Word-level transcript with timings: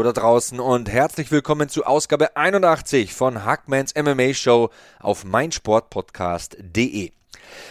Hallo 0.00 0.12
da 0.14 0.18
draußen 0.18 0.60
und 0.60 0.88
herzlich 0.88 1.30
willkommen 1.30 1.68
zu 1.68 1.84
Ausgabe 1.84 2.34
81 2.34 3.12
von 3.12 3.44
Hackmans 3.44 3.92
MMA 3.94 4.32
Show 4.32 4.70
auf 4.98 5.26
meinsportpodcast.de. 5.26 7.10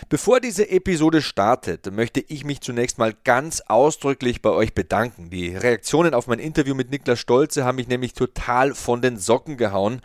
Bevor 0.09 0.39
diese 0.39 0.69
Episode 0.69 1.23
startet, 1.23 1.91
möchte 1.91 2.19
ich 2.19 2.45
mich 2.45 2.61
zunächst 2.61 2.99
mal 2.99 3.15
ganz 3.23 3.61
ausdrücklich 3.61 4.43
bei 4.43 4.51
euch 4.51 4.75
bedanken. 4.75 5.31
Die 5.31 5.55
Reaktionen 5.55 6.13
auf 6.13 6.27
mein 6.27 6.37
Interview 6.37 6.75
mit 6.75 6.91
Niklas 6.91 7.19
Stolze 7.19 7.65
haben 7.65 7.77
mich 7.77 7.87
nämlich 7.87 8.13
total 8.13 8.75
von 8.75 9.01
den 9.01 9.17
Socken 9.17 9.57
gehauen. 9.57 10.01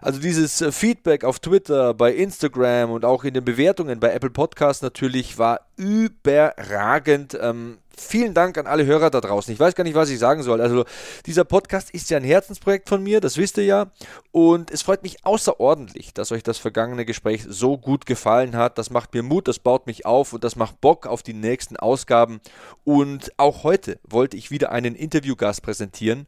Also 0.00 0.20
dieses 0.20 0.64
Feedback 0.70 1.24
auf 1.24 1.40
Twitter, 1.40 1.92
bei 1.92 2.14
Instagram 2.14 2.92
und 2.92 3.04
auch 3.04 3.24
in 3.24 3.34
den 3.34 3.44
Bewertungen 3.44 3.98
bei 3.98 4.12
Apple 4.12 4.30
Podcasts 4.30 4.80
natürlich 4.80 5.38
war 5.38 5.66
überragend. 5.76 7.36
Ähm, 7.40 7.78
Vielen 7.96 8.34
Dank 8.34 8.58
an 8.58 8.66
alle 8.66 8.86
Hörer 8.86 9.10
da 9.10 9.20
draußen. 9.20 9.52
Ich 9.52 9.60
weiß 9.60 9.74
gar 9.74 9.84
nicht, 9.84 9.94
was 9.94 10.10
ich 10.10 10.18
sagen 10.18 10.42
soll. 10.42 10.60
Also, 10.60 10.84
dieser 11.26 11.44
Podcast 11.44 11.90
ist 11.90 12.10
ja 12.10 12.16
ein 12.16 12.24
Herzensprojekt 12.24 12.88
von 12.88 13.02
mir, 13.02 13.20
das 13.20 13.36
wisst 13.36 13.56
ihr 13.58 13.64
ja. 13.64 13.86
Und 14.32 14.70
es 14.70 14.82
freut 14.82 15.02
mich 15.02 15.24
außerordentlich, 15.24 16.12
dass 16.14 16.32
euch 16.32 16.42
das 16.42 16.58
vergangene 16.58 17.04
Gespräch 17.04 17.44
so 17.48 17.78
gut 17.78 18.06
gefallen 18.06 18.56
hat. 18.56 18.78
Das 18.78 18.90
macht 18.90 19.14
mir 19.14 19.22
Mut, 19.22 19.48
das 19.48 19.58
baut 19.58 19.86
mich 19.86 20.06
auf 20.06 20.32
und 20.32 20.44
das 20.44 20.56
macht 20.56 20.80
Bock 20.80 21.06
auf 21.06 21.22
die 21.22 21.34
nächsten 21.34 21.76
Ausgaben. 21.76 22.40
Und 22.84 23.32
auch 23.36 23.62
heute 23.64 23.98
wollte 24.02 24.36
ich 24.36 24.50
wieder 24.50 24.72
einen 24.72 24.94
Interviewgast 24.94 25.62
präsentieren. 25.62 26.26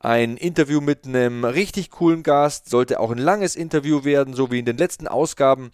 Ein 0.00 0.36
Interview 0.36 0.80
mit 0.80 1.06
einem 1.06 1.44
richtig 1.44 1.90
coolen 1.90 2.22
Gast. 2.22 2.68
Sollte 2.68 3.00
auch 3.00 3.10
ein 3.10 3.18
langes 3.18 3.56
Interview 3.56 4.04
werden, 4.04 4.34
so 4.34 4.50
wie 4.50 4.58
in 4.58 4.64
den 4.64 4.76
letzten 4.76 5.08
Ausgaben. 5.08 5.70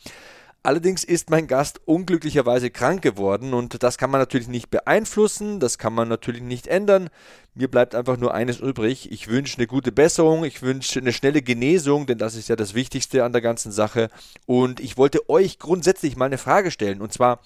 Allerdings 0.62 1.04
ist 1.04 1.30
mein 1.30 1.46
Gast 1.46 1.80
unglücklicherweise 1.86 2.70
krank 2.70 3.00
geworden 3.00 3.54
und 3.54 3.82
das 3.82 3.96
kann 3.96 4.10
man 4.10 4.20
natürlich 4.20 4.48
nicht 4.48 4.68
beeinflussen, 4.68 5.58
das 5.58 5.78
kann 5.78 5.94
man 5.94 6.08
natürlich 6.08 6.42
nicht 6.42 6.66
ändern. 6.66 7.08
Mir 7.54 7.70
bleibt 7.70 7.94
einfach 7.94 8.18
nur 8.18 8.34
eines 8.34 8.60
übrig. 8.60 9.10
Ich 9.10 9.28
wünsche 9.28 9.56
eine 9.56 9.66
gute 9.66 9.90
Besserung, 9.90 10.44
ich 10.44 10.60
wünsche 10.60 11.00
eine 11.00 11.14
schnelle 11.14 11.40
Genesung, 11.40 12.04
denn 12.04 12.18
das 12.18 12.34
ist 12.34 12.50
ja 12.50 12.56
das 12.56 12.74
Wichtigste 12.74 13.24
an 13.24 13.32
der 13.32 13.40
ganzen 13.40 13.72
Sache. 13.72 14.10
Und 14.44 14.80
ich 14.80 14.98
wollte 14.98 15.30
euch 15.30 15.58
grundsätzlich 15.58 16.16
mal 16.16 16.26
eine 16.26 16.38
Frage 16.38 16.70
stellen 16.70 17.00
und 17.00 17.12
zwar, 17.12 17.40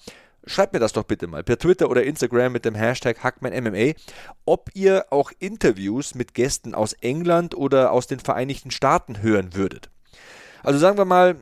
Schreibt 0.47 0.73
mir 0.73 0.79
das 0.79 0.93
doch 0.93 1.05
bitte 1.05 1.25
mal 1.25 1.43
per 1.43 1.57
Twitter 1.57 1.89
oder 1.89 2.03
Instagram 2.03 2.51
mit 2.51 2.65
dem 2.65 2.75
Hashtag 2.75 3.23
HackmanMMA, 3.23 3.93
ob 4.45 4.69
ihr 4.75 5.07
auch 5.09 5.31
Interviews 5.39 6.13
mit 6.13 6.35
Gästen 6.35 6.75
aus 6.75 6.93
England 6.93 7.55
oder 7.55 7.91
aus 7.91 8.05
den 8.05 8.19
Vereinigten 8.19 8.69
Staaten 8.69 9.23
hören 9.23 9.55
würdet. 9.55 9.89
Also 10.61 10.77
sagen 10.77 10.99
wir 10.99 11.05
mal, 11.05 11.37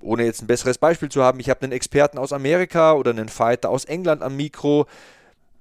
ohne 0.00 0.24
jetzt 0.24 0.42
ein 0.42 0.46
besseres 0.46 0.78
Beispiel 0.78 1.08
zu 1.08 1.22
haben, 1.22 1.40
ich 1.40 1.50
habe 1.50 1.62
einen 1.62 1.72
Experten 1.72 2.18
aus 2.18 2.32
Amerika 2.32 2.92
oder 2.92 3.10
einen 3.10 3.28
Fighter 3.28 3.70
aus 3.70 3.84
England 3.84 4.22
am 4.22 4.36
Mikro. 4.36 4.86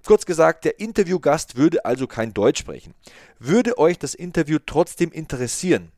Kurz 0.05 0.25
gesagt, 0.25 0.65
der 0.65 0.79
Interviewgast 0.79 1.55
würde 1.55 1.83
also 1.85 2.05
kein 2.05 2.33
Deutsch 2.33 2.59
sprechen. 2.59 2.93
Würde 3.39 3.77
euch 3.77 3.97
das 3.97 4.13
Interview 4.13 4.59
trotzdem 4.63 5.11
interessieren? 5.11 5.91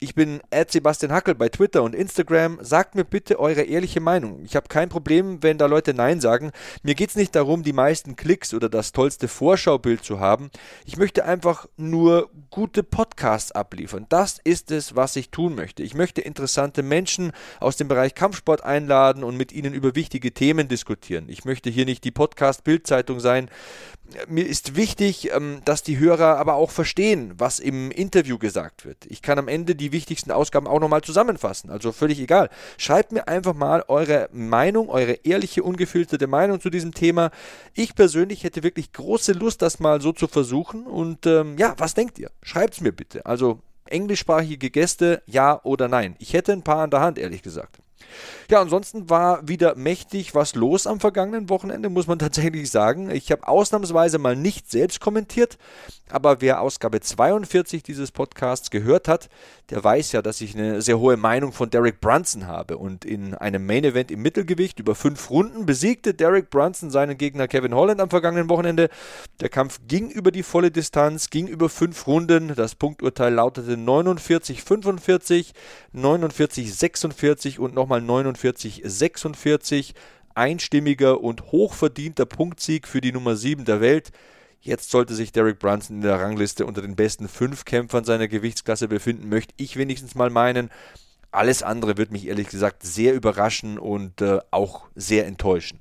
Ich 0.00 0.14
bin 0.14 0.40
Sebastian 0.68 1.10
Hackel 1.10 1.34
bei 1.34 1.48
Twitter 1.48 1.82
und 1.82 1.92
Instagram. 1.92 2.58
Sagt 2.62 2.94
mir 2.94 3.02
bitte 3.02 3.40
eure 3.40 3.62
ehrliche 3.62 3.98
Meinung. 3.98 4.44
Ich 4.44 4.54
habe 4.54 4.68
kein 4.68 4.88
Problem, 4.88 5.42
wenn 5.42 5.58
da 5.58 5.66
Leute 5.66 5.92
Nein 5.92 6.20
sagen. 6.20 6.52
Mir 6.84 6.94
geht 6.94 7.10
es 7.10 7.16
nicht 7.16 7.34
darum, 7.34 7.64
die 7.64 7.72
meisten 7.72 8.14
Klicks 8.14 8.54
oder 8.54 8.68
das 8.68 8.92
tollste 8.92 9.26
Vorschaubild 9.26 10.04
zu 10.04 10.20
haben. 10.20 10.50
Ich 10.84 10.98
möchte 10.98 11.24
einfach 11.24 11.66
nur 11.76 12.30
gute 12.50 12.84
Podcasts 12.84 13.50
abliefern. 13.50 14.06
Das 14.08 14.38
ist 14.44 14.70
es, 14.70 14.94
was 14.94 15.16
ich 15.16 15.30
tun 15.30 15.56
möchte. 15.56 15.82
Ich 15.82 15.94
möchte 15.94 16.20
interessante 16.20 16.84
Menschen 16.84 17.32
aus 17.58 17.76
dem 17.76 17.88
Bereich 17.88 18.14
Kampfsport 18.14 18.62
einladen 18.62 19.24
und 19.24 19.36
mit 19.36 19.50
ihnen 19.50 19.74
über 19.74 19.96
wichtige 19.96 20.32
Themen 20.32 20.68
diskutieren. 20.68 21.24
Ich 21.28 21.44
möchte 21.44 21.70
hier 21.70 21.86
nicht 21.86 22.04
die 22.04 22.12
Podcast-Bildzeitung 22.12 23.18
sein. 23.18 23.50
Mir 24.26 24.46
ist 24.46 24.76
wichtig, 24.76 25.32
ähm, 25.32 25.60
dass 25.64 25.82
die 25.82 25.98
Hörer 25.98 26.38
aber 26.38 26.54
auch 26.54 26.70
verstehen, 26.70 27.34
was 27.36 27.58
im 27.58 27.90
Interview 27.90 28.38
gesagt 28.38 28.86
wird. 28.86 29.04
Ich 29.06 29.22
kann 29.22 29.38
am 29.38 29.48
Ende 29.48 29.74
die 29.74 29.87
die 29.88 29.92
wichtigsten 29.92 30.30
Ausgaben 30.30 30.66
auch 30.66 30.80
nochmal 30.80 31.02
zusammenfassen. 31.02 31.70
Also 31.70 31.92
völlig 31.92 32.20
egal. 32.20 32.50
Schreibt 32.76 33.12
mir 33.12 33.28
einfach 33.28 33.54
mal 33.54 33.84
eure 33.88 34.28
Meinung, 34.32 34.88
eure 34.88 35.12
ehrliche, 35.24 35.62
ungefilterte 35.62 36.26
Meinung 36.26 36.60
zu 36.60 36.70
diesem 36.70 36.92
Thema. 36.92 37.30
Ich 37.74 37.94
persönlich 37.94 38.44
hätte 38.44 38.62
wirklich 38.62 38.92
große 38.92 39.32
Lust, 39.32 39.62
das 39.62 39.80
mal 39.80 40.00
so 40.00 40.12
zu 40.12 40.28
versuchen. 40.28 40.86
Und 40.86 41.26
ähm, 41.26 41.56
ja, 41.58 41.74
was 41.78 41.94
denkt 41.94 42.18
ihr? 42.18 42.30
Schreibt 42.42 42.74
es 42.74 42.80
mir 42.80 42.92
bitte. 42.92 43.24
Also 43.26 43.60
englischsprachige 43.86 44.70
Gäste, 44.70 45.22
ja 45.26 45.60
oder 45.64 45.88
nein. 45.88 46.14
Ich 46.18 46.34
hätte 46.34 46.52
ein 46.52 46.62
paar 46.62 46.82
an 46.82 46.90
der 46.90 47.00
Hand, 47.00 47.18
ehrlich 47.18 47.42
gesagt. 47.42 47.78
Ja, 48.50 48.62
ansonsten 48.62 49.10
war 49.10 49.46
wieder 49.46 49.74
mächtig 49.74 50.34
was 50.34 50.54
los 50.54 50.86
am 50.86 51.00
vergangenen 51.00 51.50
Wochenende, 51.50 51.90
muss 51.90 52.06
man 52.06 52.18
tatsächlich 52.18 52.70
sagen. 52.70 53.10
Ich 53.10 53.30
habe 53.30 53.46
ausnahmsweise 53.46 54.16
mal 54.18 54.36
nicht 54.36 54.70
selbst 54.70 55.00
kommentiert, 55.00 55.58
aber 56.08 56.40
wer 56.40 56.62
Ausgabe 56.62 57.00
42 57.00 57.82
dieses 57.82 58.10
Podcasts 58.10 58.70
gehört 58.70 59.06
hat, 59.06 59.28
der 59.68 59.84
weiß 59.84 60.12
ja, 60.12 60.22
dass 60.22 60.40
ich 60.40 60.54
eine 60.54 60.80
sehr 60.80 60.98
hohe 60.98 61.18
Meinung 61.18 61.52
von 61.52 61.68
Derek 61.68 62.00
Brunson 62.00 62.46
habe. 62.46 62.78
Und 62.78 63.04
in 63.04 63.34
einem 63.34 63.66
Main 63.66 63.84
Event 63.84 64.10
im 64.10 64.22
Mittelgewicht 64.22 64.80
über 64.80 64.94
fünf 64.94 65.28
Runden 65.28 65.66
besiegte 65.66 66.14
Derek 66.14 66.48
Brunson 66.48 66.90
seinen 66.90 67.18
Gegner 67.18 67.48
Kevin 67.48 67.74
Holland 67.74 68.00
am 68.00 68.08
vergangenen 68.08 68.48
Wochenende. 68.48 68.88
Der 69.40 69.50
Kampf 69.50 69.80
ging 69.86 70.08
über 70.08 70.30
die 70.30 70.42
volle 70.42 70.70
Distanz, 70.70 71.28
ging 71.28 71.48
über 71.48 71.68
fünf 71.68 72.06
Runden. 72.06 72.54
Das 72.54 72.74
Punkturteil 72.74 73.34
lautete 73.34 73.74
49-45, 73.74 75.52
49-46 75.94 77.58
und 77.58 77.74
nochmal 77.74 78.00
49-46. 78.38 79.94
Einstimmiger 80.34 81.20
und 81.20 81.50
hochverdienter 81.50 82.24
Punktsieg 82.24 82.86
für 82.86 83.00
die 83.00 83.12
Nummer 83.12 83.34
7 83.34 83.64
der 83.64 83.80
Welt. 83.80 84.12
Jetzt 84.60 84.90
sollte 84.90 85.14
sich 85.14 85.32
Derek 85.32 85.58
Brunson 85.58 85.96
in 85.96 86.02
der 86.02 86.20
Rangliste 86.20 86.66
unter 86.66 86.82
den 86.82 86.96
besten 86.96 87.28
fünf 87.28 87.64
Kämpfern 87.64 88.04
seiner 88.04 88.28
Gewichtsklasse 88.28 88.88
befinden, 88.88 89.28
möchte 89.28 89.54
ich 89.56 89.76
wenigstens 89.76 90.14
mal 90.14 90.30
meinen. 90.30 90.70
Alles 91.30 91.62
andere 91.62 91.96
wird 91.96 92.12
mich 92.12 92.26
ehrlich 92.26 92.48
gesagt 92.48 92.82
sehr 92.82 93.14
überraschen 93.14 93.78
und 93.78 94.20
äh, 94.22 94.38
auch 94.50 94.86
sehr 94.94 95.26
enttäuschen. 95.26 95.80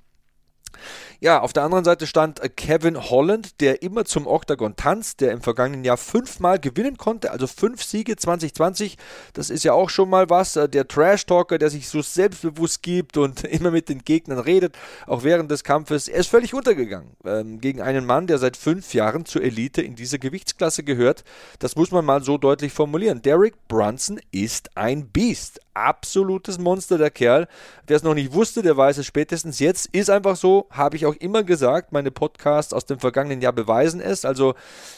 Ja, 1.19 1.41
auf 1.41 1.51
der 1.51 1.63
anderen 1.63 1.83
Seite 1.83 2.05
stand 2.05 2.39
äh, 2.41 2.49
Kevin 2.49 3.09
Holland, 3.09 3.59
der 3.59 3.81
immer 3.81 4.05
zum 4.05 4.27
Octagon 4.27 4.75
tanzt, 4.75 5.19
der 5.21 5.31
im 5.31 5.41
vergangenen 5.41 5.83
Jahr 5.83 5.97
fünfmal 5.97 6.59
gewinnen 6.59 6.97
konnte, 6.97 7.31
also 7.31 7.47
fünf 7.47 7.83
Siege 7.83 8.15
2020. 8.15 8.97
Das 9.33 9.49
ist 9.49 9.63
ja 9.63 9.73
auch 9.73 9.89
schon 9.89 10.09
mal 10.09 10.29
was. 10.29 10.55
Äh, 10.55 10.69
der 10.69 10.87
Trash-Talker, 10.87 11.57
der 11.57 11.71
sich 11.71 11.89
so 11.89 12.03
selbstbewusst 12.03 12.83
gibt 12.83 13.17
und 13.17 13.43
immer 13.45 13.71
mit 13.71 13.89
den 13.89 14.03
Gegnern 14.03 14.37
redet, 14.37 14.77
auch 15.07 15.23
während 15.23 15.49
des 15.49 15.63
Kampfes. 15.63 16.07
Er 16.07 16.19
ist 16.19 16.29
völlig 16.29 16.53
untergegangen 16.53 17.09
ähm, 17.25 17.59
gegen 17.61 17.81
einen 17.81 18.05
Mann, 18.05 18.27
der 18.27 18.37
seit 18.37 18.55
fünf 18.55 18.93
Jahren 18.93 19.25
zur 19.25 19.41
Elite 19.41 19.81
in 19.81 19.95
dieser 19.95 20.19
Gewichtsklasse 20.19 20.83
gehört. 20.83 21.23
Das 21.57 21.75
muss 21.75 21.89
man 21.89 22.05
mal 22.05 22.23
so 22.23 22.37
deutlich 22.37 22.73
formulieren. 22.73 23.23
Derek 23.23 23.67
Brunson 23.67 24.19
ist 24.31 24.77
ein 24.77 25.07
Biest. 25.07 25.61
Absolutes 25.77 26.57
Monster, 26.57 26.97
der 26.97 27.11
Kerl. 27.11 27.47
Wer 27.85 27.97
es 27.97 28.03
noch 28.03 28.15
nicht 28.15 28.33
wusste, 28.33 28.63
der 28.63 28.75
weiß 28.75 28.97
es 28.97 29.05
spätestens 29.05 29.59
jetzt. 29.59 29.85
Ist 29.93 30.09
einfach 30.09 30.35
so, 30.35 30.67
habe 30.71 30.95
ich 30.95 31.05
auch 31.05 31.13
immer 31.13 31.43
gesagt, 31.43 31.91
meine 31.91 32.09
Podcasts 32.09 32.73
aus 32.73 32.85
dem 32.85 32.99
vergangenen 32.99 33.41
Jahr 33.41 33.53
beweisen 33.53 34.01
es. 34.01 34.25
Also 34.25 34.55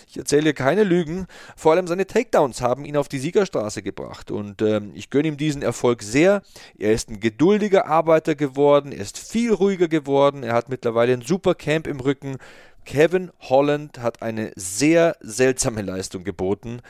ich 0.07 0.17
erzähle 0.17 0.53
keine 0.53 0.85
Lügen. 0.85 1.28
Vor 1.58 1.73
allem 1.73 1.85
seine 1.85 2.08
Takedowns 2.08 2.61
haben 2.61 2.85
ihn 2.85 2.96
auf 2.96 3.09
die 3.09 3.20
Siegerstraße 3.20 3.84
gebracht. 3.84 4.31
Und 4.31 4.61
ähm, 4.61 4.91
ich 4.96 5.09
gönne 5.09 5.28
ihm 5.28 5.35
diesen 5.35 5.61
Erfolg 5.61 6.02
sehr. 6.02 6.43
Er 6.78 6.93
ist 6.93 7.09
ein 7.09 7.20
geduldiger 7.20 7.87
Arbeiter 7.87 8.35
geworden, 8.35 8.93
er 8.93 9.02
ist 9.02 9.17
viel 9.17 9.52
ruhiger 9.52 9.90
geworden, 9.90 10.43
er 10.43 10.53
hat 10.53 10.70
mittlerweile 10.70 11.11
ein 11.11 11.22
super 11.22 11.55
Camp 11.55 11.87
im 11.87 11.99
Rücken. 11.99 12.37
Kevin 12.85 13.31
Holland 13.41 13.99
hat 13.99 14.22
eine 14.22 14.52
sehr 14.55 15.16
seltsame 15.22 15.81
Leistung 15.81 16.23
geboten. 16.23 16.81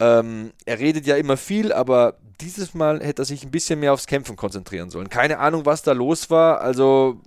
Ähm, 0.00 0.52
er 0.64 0.78
redet 0.78 1.06
ja 1.06 1.16
immer 1.16 1.36
viel, 1.36 1.72
aber 1.72 2.16
dieses 2.40 2.74
Mal 2.74 3.00
hätte 3.00 3.22
er 3.22 3.26
sich 3.26 3.44
ein 3.44 3.50
bisschen 3.50 3.80
mehr 3.80 3.92
aufs 3.92 4.06
Kämpfen 4.06 4.36
konzentrieren 4.36 4.90
sollen. 4.90 5.08
Keine 5.08 5.38
Ahnung, 5.38 5.66
was 5.66 5.82
da 5.82 5.92
los 5.92 6.30
war. 6.30 6.60
Also 6.60 7.20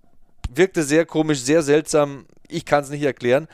wirkte 0.54 0.84
sehr 0.84 1.06
komisch, 1.06 1.42
sehr 1.42 1.64
seltsam. 1.64 2.25
Ich 2.48 2.66
kann 2.66 2.84
es 2.84 2.90
nicht 2.90 3.04
erklären. 3.04 3.48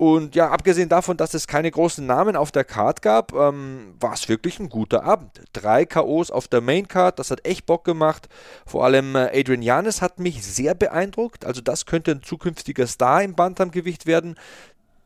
Und 0.00 0.34
ja, 0.34 0.48
abgesehen 0.48 0.88
davon, 0.88 1.18
dass 1.18 1.34
es 1.34 1.46
keine 1.46 1.70
großen 1.70 2.06
Namen 2.06 2.34
auf 2.34 2.50
der 2.50 2.64
Card 2.64 3.02
gab, 3.02 3.34
ähm, 3.34 3.96
war 4.00 4.14
es 4.14 4.30
wirklich 4.30 4.58
ein 4.58 4.70
guter 4.70 5.04
Abend. 5.04 5.42
Drei 5.52 5.84
K.O.s 5.84 6.30
auf 6.30 6.48
der 6.48 6.62
Main 6.62 6.88
Card, 6.88 7.18
das 7.18 7.30
hat 7.30 7.44
echt 7.44 7.66
Bock 7.66 7.84
gemacht. 7.84 8.30
Vor 8.64 8.82
allem 8.82 9.14
äh, 9.14 9.28
Adrian 9.38 9.60
Janis 9.60 10.00
hat 10.00 10.18
mich 10.18 10.42
sehr 10.42 10.74
beeindruckt. 10.74 11.44
Also 11.44 11.60
das 11.60 11.84
könnte 11.84 12.12
ein 12.12 12.22
zukünftiger 12.22 12.86
Star 12.86 13.22
im 13.22 13.34
Bantamgewicht 13.34 14.06
werden. 14.06 14.36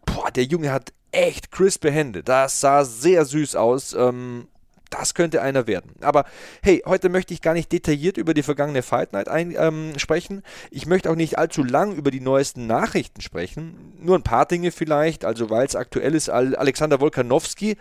Boah, 0.07 0.31
der 0.31 0.45
Junge 0.45 0.71
hat 0.71 0.93
echt 1.11 1.51
crispe 1.51 1.91
Hände. 1.91 2.23
Das 2.23 2.61
sah 2.61 2.85
sehr 2.85 3.25
süß 3.25 3.57
aus. 3.57 3.95
Ähm, 3.95 4.47
das 4.91 5.15
könnte 5.15 5.43
einer 5.43 5.67
werden. 5.67 5.93
Aber 6.01 6.25
hey, 6.63 6.83
heute 6.87 7.09
möchte 7.09 7.35
ich 7.35 7.43
gar 7.43 7.55
nicht 7.55 7.73
detailliert 7.73 8.17
über 8.17 8.35
die 8.35 8.43
vergangene 8.43 8.83
Fight 8.83 9.13
Night 9.13 9.29
ein, 9.29 9.55
ähm, 9.57 9.93
sprechen. 9.99 10.43
Ich 10.71 10.87
möchte 10.87 11.11
auch 11.11 11.17
nicht 11.17 11.39
allzu 11.39 11.63
lang 11.63 11.95
über 11.95 12.11
die 12.11 12.21
neuesten 12.21 12.67
Nachrichten 12.67 13.21
sprechen. 13.21 13.93
Nur 14.01 14.17
ein 14.17 14.23
paar 14.23 14.47
Dinge 14.47 14.71
vielleicht. 14.71 15.25
Also, 15.25 15.51
weil 15.51 15.67
es 15.67 15.77
aktuell 15.77 16.15
ist, 16.15 16.29
Alexander 16.29 17.01
Wolkanowski 17.01 17.77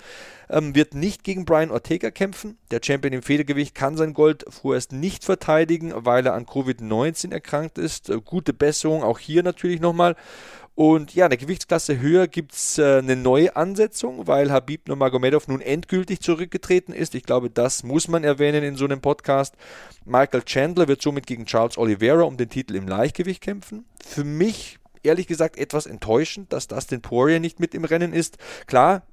ähm, 0.49 0.75
wird 0.75 0.95
nicht 0.95 1.23
gegen 1.23 1.45
Brian 1.45 1.71
Ortega 1.71 2.11
kämpfen. 2.11 2.57
Der 2.71 2.81
Champion 2.83 3.13
im 3.13 3.21
Federgewicht 3.21 3.75
kann 3.75 3.97
sein 3.97 4.13
Gold 4.13 4.45
vorerst 4.47 4.91
nicht 4.91 5.23
verteidigen, 5.23 5.93
weil 5.95 6.25
er 6.25 6.33
an 6.33 6.45
Covid-19 6.45 7.31
erkrankt 7.31 7.77
ist. 7.77 8.09
Äh, 8.09 8.19
gute 8.23 8.53
Besserung 8.53 9.03
auch 9.03 9.19
hier 9.19 9.43
natürlich 9.43 9.81
nochmal. 9.81 10.15
Und 10.75 11.13
ja, 11.13 11.25
in 11.25 11.29
der 11.29 11.37
Gewichtsklasse 11.37 11.99
höher 11.99 12.27
gibt 12.27 12.53
es 12.53 12.79
äh, 12.79 12.97
eine 12.97 13.15
neue 13.15 13.55
Ansetzung, 13.55 14.25
weil 14.25 14.51
Habib 14.51 14.87
Nurmagomedov 14.87 15.47
nun 15.47 15.61
endgültig 15.61 16.21
zurückgetreten 16.21 16.93
ist. 16.93 17.13
Ich 17.13 17.23
glaube, 17.23 17.51
das 17.51 17.83
muss 17.83 18.07
man 18.07 18.23
erwähnen 18.23 18.63
in 18.63 18.75
so 18.75 18.85
einem 18.85 18.99
Podcast. 18.99 19.55
Michael 20.03 20.43
Chandler 20.43 20.87
wird 20.87 21.01
somit 21.01 21.27
gegen 21.27 21.45
Charles 21.45 21.77
Oliveira 21.77 22.23
um 22.23 22.37
den 22.37 22.49
Titel 22.49 22.75
im 22.75 22.87
Leichtgewicht 22.87 23.41
kämpfen. 23.41 23.85
Für 24.03 24.23
mich 24.23 24.79
ehrlich 25.03 25.27
gesagt 25.27 25.57
etwas 25.57 25.85
enttäuschend, 25.85 26.51
dass 26.51 26.67
Dustin 26.67 27.01
Poirier 27.01 27.39
nicht 27.39 27.59
mit 27.59 27.75
im 27.75 27.85
Rennen 27.85 28.13
ist. 28.13 28.37
Klar, 28.65 29.03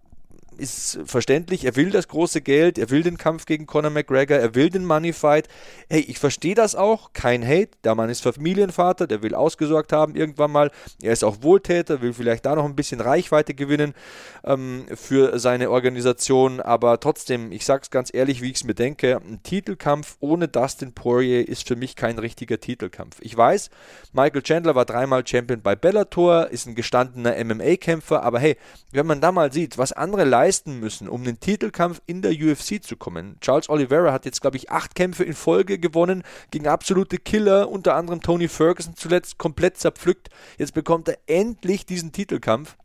ist 0.61 1.01
verständlich, 1.07 1.65
er 1.65 1.75
will 1.77 1.91
das 1.91 2.07
große 2.07 2.43
Geld, 2.43 2.79
er 2.79 2.91
will 2.91 3.03
den 3.03 3.19
Kampf 3.19 3.47
gegen 3.47 3.67
Conor 3.67 3.91
McGregor, 3.91 4.37
er 4.37 4.55
will 4.55 4.71
den 4.71 4.85
Money 4.85 5.13
Fight. 5.13 5.49
Hey, 5.89 6.01
ich 6.01 6.19
verstehe 6.19 6.55
das 6.55 6.75
auch, 6.75 7.13
kein 7.13 7.47
Hate, 7.47 7.71
der 7.83 7.95
Mann 7.95 8.11
ist 8.11 8.21
Familienvater, 8.23 9.07
der 9.07 9.23
will 9.23 9.35
ausgesorgt 9.35 9.93
haben 9.93 10.15
irgendwann 10.15 10.53
mal. 10.53 10.71
Er 11.03 11.13
ist 11.13 11.25
auch 11.25 11.43
Wohltäter, 11.43 12.03
will 12.03 12.13
vielleicht 12.13 12.47
da 12.47 12.55
noch 12.55 12.67
ein 12.67 12.77
bisschen 12.77 13.01
Reichweite 13.01 13.55
gewinnen 13.55 13.95
ähm, 14.45 14.85
für 14.95 15.39
seine 15.39 15.71
Organisation, 15.71 16.61
aber 16.61 17.01
trotzdem, 17.01 17.53
ich 17.53 17.65
sage 17.65 17.83
es 17.85 17.91
ganz 17.91 18.13
ehrlich, 18.13 18.43
wie 18.43 18.51
ich 18.51 18.57
es 18.57 18.65
mir 18.65 18.75
denke, 18.75 19.17
ein 19.17 19.43
Titelkampf 19.43 20.17
ohne 20.21 20.49
Dustin 20.49 20.93
Poirier 20.93 21.49
ist 21.49 21.67
für 21.67 21.77
mich 21.77 21.97
kein 21.97 22.19
richtiger 22.19 22.61
Titelkampf. 22.61 23.17
Ich 23.21 23.37
weiß, 23.37 23.71
Michael 24.13 24.43
Chandler 24.43 24.75
war 24.75 24.85
dreimal 24.85 25.27
Champion 25.27 25.63
bei 25.63 25.75
Bellator, 25.75 26.49
ist 26.49 26.67
ein 26.67 26.75
gestandener 26.75 27.43
MMA-Kämpfer, 27.43 28.23
aber 28.23 28.39
hey, 28.39 28.57
wenn 28.93 29.07
man 29.07 29.21
da 29.21 29.33
mal 29.33 29.53
sieht, 29.53 29.79
was 29.79 29.93
andere 29.93 30.25
leisten, 30.25 30.50
leisten 30.51 30.81
müssen, 30.81 31.09
um 31.09 31.23
den 31.23 31.39
Titelkampf 31.39 32.03
in 32.07 32.23
der 32.23 32.33
UFC 32.33 32.83
zu 32.83 32.97
kommen. 32.97 33.37
Charles 33.41 33.69
Oliveira 33.69 34.13
hat 34.13 34.25
jetzt, 34.25 34.41
glaube 34.41 34.57
ich, 34.57 34.69
acht 34.69 34.97
Kämpfe 34.97 35.23
in 35.23 35.35
Folge 35.35 35.79
gewonnen 35.79 36.25
gegen 36.51 36.67
absolute 36.67 37.19
Killer, 37.19 37.69
unter 37.69 37.95
anderem 37.95 38.21
Tony 38.21 38.49
Ferguson 38.49 38.97
zuletzt 38.97 39.39
komplett 39.39 39.77
zerpflückt. 39.77 40.29
Jetzt 40.59 40.75
bekommt 40.75 41.07
er 41.07 41.19
endlich 41.29 41.87
diesen 41.87 42.11
Titelkampf. 42.11 42.77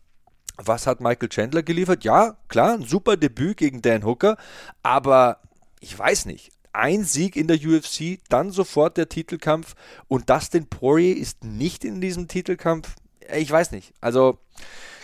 Was 0.58 0.86
hat 0.86 1.02
Michael 1.02 1.30
Chandler 1.30 1.64
geliefert? 1.64 2.04
Ja, 2.04 2.38
klar, 2.50 2.76
ein 2.76 2.84
super 2.84 3.18
Debüt 3.18 3.58
gegen 3.58 3.82
Dan 3.82 4.06
Hooker, 4.06 4.38
aber 4.84 5.40
ich 5.80 5.98
weiß 5.98 6.28
nicht. 6.28 6.52
Ein 6.72 7.04
Sieg 7.04 7.36
in 7.36 7.48
der 7.48 7.58
UFC, 7.58 8.20
dann 8.30 8.52
sofort 8.52 8.98
der 8.98 9.10
Titelkampf 9.10 9.74
und 10.08 10.30
Dustin 10.30 10.68
Poirier 10.68 11.18
ist 11.18 11.44
nicht 11.44 11.84
in 11.84 12.00
diesem 12.00 12.28
Titelkampf. 12.28 12.96
Ich 13.34 13.52
weiß 13.52 13.72
nicht. 13.72 13.94
Also 14.02 14.38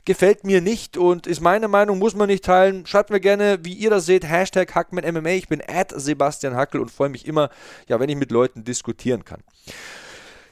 gefällt 0.06 0.44
mir 0.44 0.62
nicht 0.62 0.98
und 0.98 1.28
ist 1.28 1.42
meine 1.42 1.68
Meinung, 1.68 2.00
muss 2.00 2.16
man 2.16 2.28
nicht 2.28 2.44
teilen. 2.44 2.86
Schreibt 2.86 3.10
mir 3.10 3.20
gerne, 3.20 3.60
wie 3.64 3.74
ihr 3.74 3.90
das 3.90 4.06
seht. 4.06 4.28
Hashtag 4.28 4.74
HackmanMMA. 4.74 5.30
Ich 5.30 5.48
bin 5.48 5.62
at 5.66 5.94
Sebastian 5.96 6.56
Hackel 6.56 6.82
und 6.82 6.92
freue 6.92 7.10
mich 7.10 7.28
immer, 7.28 7.50
ja, 7.88 8.00
wenn 8.00 8.10
ich 8.10 8.16
mit 8.16 8.32
Leuten 8.32 8.64
diskutieren 8.64 9.26
kann. 9.26 9.42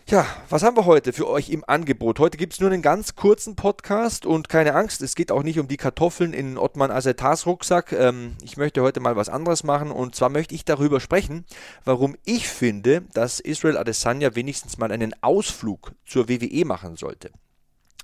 Ja, 0.07 0.25
was 0.49 0.63
haben 0.63 0.75
wir 0.75 0.85
heute 0.85 1.13
für 1.13 1.27
euch 1.27 1.51
im 1.51 1.63
Angebot? 1.67 2.17
Heute 2.17 2.39
gibt 2.39 2.53
es 2.53 2.59
nur 2.59 2.71
einen 2.71 2.81
ganz 2.81 3.13
kurzen 3.15 3.55
Podcast 3.55 4.25
und 4.25 4.49
keine 4.49 4.73
Angst, 4.73 5.03
es 5.03 5.13
geht 5.13 5.31
auch 5.31 5.43
nicht 5.43 5.59
um 5.59 5.67
die 5.67 5.77
Kartoffeln 5.77 6.33
in 6.33 6.57
Ottman 6.57 6.89
Asetas 6.89 7.45
Rucksack. 7.45 7.91
Ähm, 7.91 8.35
ich 8.41 8.57
möchte 8.57 8.81
heute 8.81 9.01
mal 9.01 9.15
was 9.15 9.29
anderes 9.29 9.63
machen 9.63 9.91
und 9.91 10.15
zwar 10.15 10.29
möchte 10.29 10.55
ich 10.55 10.65
darüber 10.65 10.99
sprechen, 10.99 11.45
warum 11.85 12.15
ich 12.25 12.47
finde, 12.47 13.03
dass 13.13 13.39
Israel 13.39 13.77
Adesanya 13.77 14.33
wenigstens 14.33 14.79
mal 14.79 14.91
einen 14.91 15.13
Ausflug 15.21 15.91
zur 16.07 16.27
WWE 16.27 16.65
machen 16.65 16.95
sollte. 16.95 17.29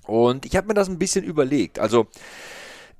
Und 0.06 0.46
ich 0.46 0.56
habe 0.56 0.68
mir 0.68 0.74
das 0.74 0.88
ein 0.88 0.98
bisschen 0.98 1.24
überlegt. 1.24 1.78
Also 1.78 2.06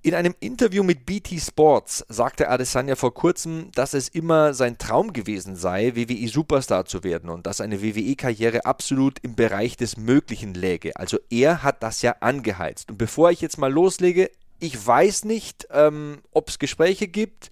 in 0.06 0.14
einem 0.14 0.36
Interview 0.38 0.84
mit 0.84 1.04
BT 1.04 1.40
Sports 1.40 2.04
sagte 2.08 2.48
Adesanya 2.48 2.94
vor 2.94 3.12
kurzem, 3.12 3.72
dass 3.74 3.92
es 3.92 4.08
immer 4.08 4.54
sein 4.54 4.78
Traum 4.78 5.12
gewesen 5.12 5.56
sei, 5.56 5.96
WWE 5.96 6.28
Superstar 6.28 6.84
zu 6.84 7.02
werden 7.02 7.28
und 7.28 7.46
dass 7.48 7.60
eine 7.60 7.82
WWE-Karriere 7.82 8.66
absolut 8.66 9.18
im 9.24 9.34
Bereich 9.34 9.76
des 9.76 9.96
Möglichen 9.96 10.54
läge. 10.54 10.94
Also 10.94 11.18
er 11.28 11.64
hat 11.64 11.82
das 11.82 12.02
ja 12.02 12.14
angeheizt. 12.20 12.90
Und 12.90 12.98
bevor 12.98 13.32
ich 13.32 13.40
jetzt 13.40 13.58
mal 13.58 13.72
loslege, 13.72 14.30
ich 14.60 14.86
weiß 14.86 15.24
nicht, 15.24 15.66
ähm, 15.72 16.18
ob 16.30 16.50
es 16.50 16.60
Gespräche 16.60 17.08
gibt. 17.08 17.50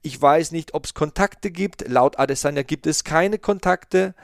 Ich 0.00 0.20
weiß 0.20 0.52
nicht, 0.52 0.72
ob 0.72 0.86
es 0.86 0.94
Kontakte 0.94 1.50
gibt. 1.50 1.86
Laut 1.86 2.18
Adesanya 2.18 2.62
gibt 2.62 2.86
es 2.86 3.04
keine 3.04 3.38
Kontakte. 3.38 4.14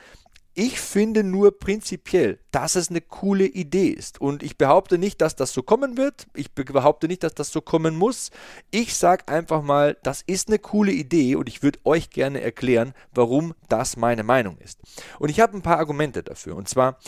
Ich 0.58 0.80
finde 0.80 1.22
nur 1.22 1.58
prinzipiell, 1.58 2.38
dass 2.50 2.76
es 2.76 2.88
eine 2.88 3.02
coole 3.02 3.44
Idee 3.44 3.88
ist. 3.88 4.22
Und 4.22 4.42
ich 4.42 4.56
behaupte 4.56 4.96
nicht, 4.96 5.20
dass 5.20 5.36
das 5.36 5.52
so 5.52 5.62
kommen 5.62 5.98
wird. 5.98 6.28
Ich 6.32 6.52
behaupte 6.52 7.08
nicht, 7.08 7.22
dass 7.24 7.34
das 7.34 7.52
so 7.52 7.60
kommen 7.60 7.94
muss. 7.94 8.30
Ich 8.70 8.96
sage 8.96 9.28
einfach 9.28 9.60
mal, 9.60 9.98
das 10.02 10.22
ist 10.26 10.48
eine 10.48 10.58
coole 10.58 10.92
Idee 10.92 11.36
und 11.36 11.50
ich 11.50 11.62
würde 11.62 11.78
euch 11.84 12.08
gerne 12.08 12.40
erklären, 12.40 12.94
warum 13.12 13.52
das 13.68 13.98
meine 13.98 14.22
Meinung 14.22 14.56
ist. 14.56 14.80
Und 15.18 15.28
ich 15.28 15.40
habe 15.40 15.54
ein 15.54 15.62
paar 15.62 15.76
Argumente 15.76 16.22
dafür. 16.22 16.56
Und 16.56 16.70
zwar, 16.70 17.00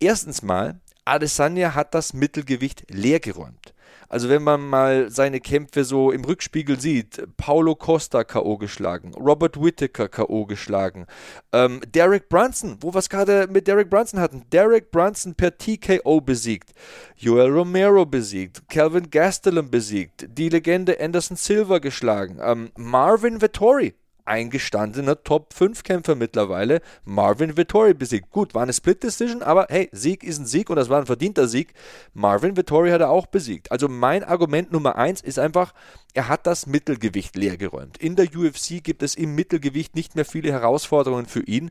erstens 0.00 0.42
mal, 0.42 0.80
Adesanya 1.04 1.76
hat 1.76 1.94
das 1.94 2.14
Mittelgewicht 2.14 2.84
leergeräumt. 2.90 3.74
Also 4.08 4.28
wenn 4.28 4.42
man 4.42 4.66
mal 4.66 5.10
seine 5.10 5.40
Kämpfe 5.40 5.84
so 5.84 6.10
im 6.10 6.24
Rückspiegel 6.24 6.80
sieht, 6.80 7.22
Paulo 7.36 7.74
Costa 7.74 8.24
K.O. 8.24 8.56
geschlagen, 8.56 9.12
Robert 9.14 9.62
Whittaker 9.62 10.08
K.O. 10.08 10.46
geschlagen, 10.46 11.06
ähm, 11.52 11.80
Derek 11.94 12.28
Brunson, 12.28 12.78
wo 12.80 12.94
wir 12.94 12.98
es 12.98 13.10
gerade 13.10 13.48
mit 13.48 13.66
Derek 13.66 13.90
Brunson 13.90 14.20
hatten, 14.20 14.44
Derek 14.50 14.90
Brunson 14.90 15.34
per 15.34 15.56
TKO 15.58 16.20
besiegt, 16.20 16.72
Joel 17.16 17.50
Romero 17.50 18.06
besiegt, 18.06 18.68
Calvin 18.68 19.10
Gastelum 19.10 19.70
besiegt, 19.70 20.26
die 20.28 20.48
Legende 20.48 20.98
Anderson 21.00 21.36
Silva 21.36 21.78
geschlagen, 21.78 22.38
ähm, 22.42 22.70
Marvin 22.76 23.40
Vettori 23.42 23.94
eingestandener 24.28 25.22
Top-5-Kämpfer 25.22 26.14
mittlerweile, 26.14 26.80
Marvin 27.04 27.56
Vittori 27.56 27.94
besiegt. 27.94 28.30
Gut, 28.30 28.54
war 28.54 28.62
eine 28.62 28.72
Split-Decision, 28.72 29.42
aber 29.42 29.66
hey, 29.70 29.88
Sieg 29.92 30.22
ist 30.22 30.38
ein 30.38 30.46
Sieg 30.46 30.70
und 30.70 30.76
das 30.76 30.88
war 30.88 31.00
ein 31.00 31.06
verdienter 31.06 31.48
Sieg. 31.48 31.72
Marvin 32.14 32.56
Vittori 32.56 32.90
hat 32.90 33.00
er 33.00 33.10
auch 33.10 33.26
besiegt. 33.26 33.72
Also 33.72 33.88
mein 33.88 34.22
Argument 34.22 34.70
Nummer 34.70 34.96
1 34.96 35.22
ist 35.22 35.38
einfach, 35.38 35.72
er 36.14 36.28
hat 36.28 36.46
das 36.46 36.66
Mittelgewicht 36.66 37.36
leergeräumt. 37.36 37.98
In 37.98 38.16
der 38.16 38.26
UFC 38.26 38.82
gibt 38.82 39.02
es 39.02 39.14
im 39.14 39.34
Mittelgewicht 39.34 39.94
nicht 39.96 40.14
mehr 40.14 40.24
viele 40.24 40.52
Herausforderungen 40.52 41.26
für 41.26 41.42
ihn. 41.42 41.70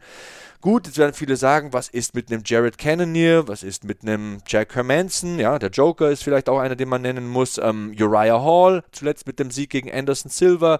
Gut, 0.61 0.87
jetzt 0.87 0.97
werden 0.97 1.13
viele 1.13 1.37
sagen, 1.37 1.71
was 1.71 1.87
ist 1.87 2.15
mit 2.15 2.31
einem 2.31 2.41
Jared 2.43 2.77
Cannonier, 2.77 3.47
was 3.47 3.61
ist 3.61 3.83
mit 3.83 4.01
einem 4.01 4.39
Jack 4.47 4.75
Hermanson, 4.75 5.37
ja, 5.37 5.59
der 5.59 5.69
Joker 5.69 6.09
ist 6.09 6.23
vielleicht 6.23 6.49
auch 6.49 6.59
einer, 6.59 6.75
den 6.75 6.89
man 6.89 7.03
nennen 7.03 7.27
muss, 7.27 7.59
ähm, 7.59 7.95
Uriah 7.97 8.43
Hall, 8.43 8.83
zuletzt 8.91 9.27
mit 9.27 9.39
dem 9.39 9.51
Sieg 9.51 9.69
gegen 9.69 9.91
Anderson 9.91 10.31
Silva. 10.31 10.79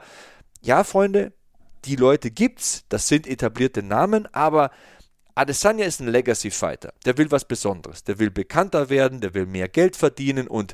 Ja, 0.62 0.84
Freunde, 0.84 1.32
die 1.86 1.96
Leute 1.96 2.32
gibt's, 2.32 2.84
das 2.90 3.08
sind 3.08 3.28
etablierte 3.28 3.84
Namen, 3.84 4.28
aber 4.34 4.72
Adesanya 5.36 5.86
ist 5.86 6.00
ein 6.00 6.08
Legacy 6.08 6.50
Fighter. 6.50 6.94
Der 7.06 7.18
will 7.18 7.30
was 7.30 7.46
Besonderes. 7.46 8.04
Der 8.04 8.18
will 8.18 8.32
bekannter 8.32 8.90
werden, 8.90 9.22
der 9.22 9.36
will 9.36 9.46
mehr 9.46 9.68
Geld 9.68 9.96
verdienen 9.96 10.48
und 10.48 10.74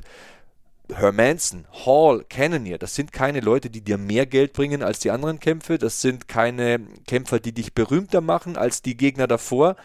Hermanson, 0.92 1.66
Hall, 1.86 2.24
Cannonier, 2.28 2.76
das 2.76 2.94
sind 2.94 3.10
keine 3.10 3.40
Leute, 3.40 3.70
die 3.70 3.80
dir 3.80 3.96
mehr 3.96 4.26
Geld 4.26 4.52
bringen 4.52 4.82
als 4.82 4.98
die 4.98 5.10
anderen 5.10 5.40
Kämpfe. 5.40 5.78
Das 5.78 6.00
sind 6.00 6.28
keine 6.28 6.80
Kämpfer, 7.06 7.40
die 7.40 7.52
dich 7.52 7.72
berühmter 7.74 8.20
machen 8.20 8.56
als 8.56 8.82
die 8.82 8.96
Gegner 8.96 9.26
davor. 9.26 9.76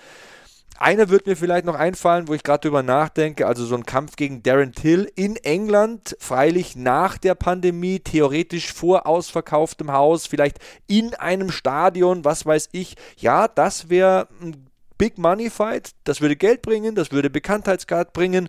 Einer 0.82 1.10
wird 1.10 1.28
mir 1.28 1.36
vielleicht 1.36 1.66
noch 1.66 1.76
einfallen, 1.76 2.30
wo 2.30 2.34
ich 2.34 2.42
gerade 2.42 2.62
drüber 2.62 2.84
nachdenke, 2.84 3.46
also 3.46 3.66
so 3.66 3.76
ein 3.76 3.86
Kampf 3.86 4.16
gegen 4.16 4.44
Darren 4.44 4.72
Till 4.72 5.12
in 5.14 5.36
England, 5.36 6.16
freilich 6.20 6.78
nach 6.78 7.18
der 7.18 7.36
Pandemie, 7.36 8.00
theoretisch 8.00 8.72
vor 8.72 9.06
ausverkauftem 9.06 9.92
Haus, 9.92 10.26
vielleicht 10.26 10.60
in 10.88 11.14
einem 11.16 11.52
Stadion, 11.52 12.24
was 12.24 12.46
weiß 12.46 12.70
ich. 12.72 12.96
Ja, 13.18 13.50
das 13.50 13.90
wäre 13.90 14.30
ein 14.42 14.70
Big 14.98 15.18
Money 15.18 15.50
Fight, 15.50 15.92
das 16.06 16.22
würde 16.22 16.38
Geld 16.38 16.62
bringen, 16.62 16.96
das 16.96 17.12
würde 17.12 17.30
Bekanntheitsgrad 17.30 18.14
bringen 18.14 18.48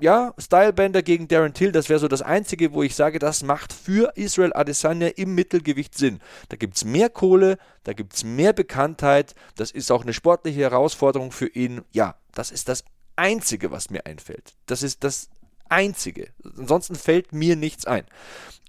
ja, 0.00 0.34
Stylebender 0.38 1.02
gegen 1.02 1.28
Darren 1.28 1.54
Till, 1.54 1.72
das 1.72 1.88
wäre 1.88 2.00
so 2.00 2.08
das 2.08 2.22
Einzige, 2.22 2.72
wo 2.72 2.82
ich 2.82 2.94
sage, 2.94 3.18
das 3.18 3.42
macht 3.42 3.72
für 3.72 4.12
Israel 4.16 4.52
Adesanya 4.52 5.08
im 5.08 5.34
Mittelgewicht 5.34 5.96
Sinn. 5.96 6.20
Da 6.48 6.56
gibt 6.56 6.76
es 6.76 6.84
mehr 6.84 7.10
Kohle, 7.10 7.58
da 7.84 7.92
gibt 7.92 8.14
es 8.14 8.24
mehr 8.24 8.52
Bekanntheit, 8.52 9.34
das 9.56 9.70
ist 9.70 9.90
auch 9.90 10.02
eine 10.02 10.12
sportliche 10.12 10.60
Herausforderung 10.60 11.32
für 11.32 11.48
ihn. 11.48 11.82
Ja, 11.92 12.16
das 12.32 12.50
ist 12.50 12.68
das 12.68 12.84
Einzige, 13.16 13.70
was 13.70 13.90
mir 13.90 14.06
einfällt. 14.06 14.54
Das 14.66 14.82
ist 14.82 15.04
das 15.04 15.28
Einzige. 15.68 16.28
Ansonsten 16.56 16.94
fällt 16.94 17.32
mir 17.32 17.56
nichts 17.56 17.86
ein. 17.86 18.04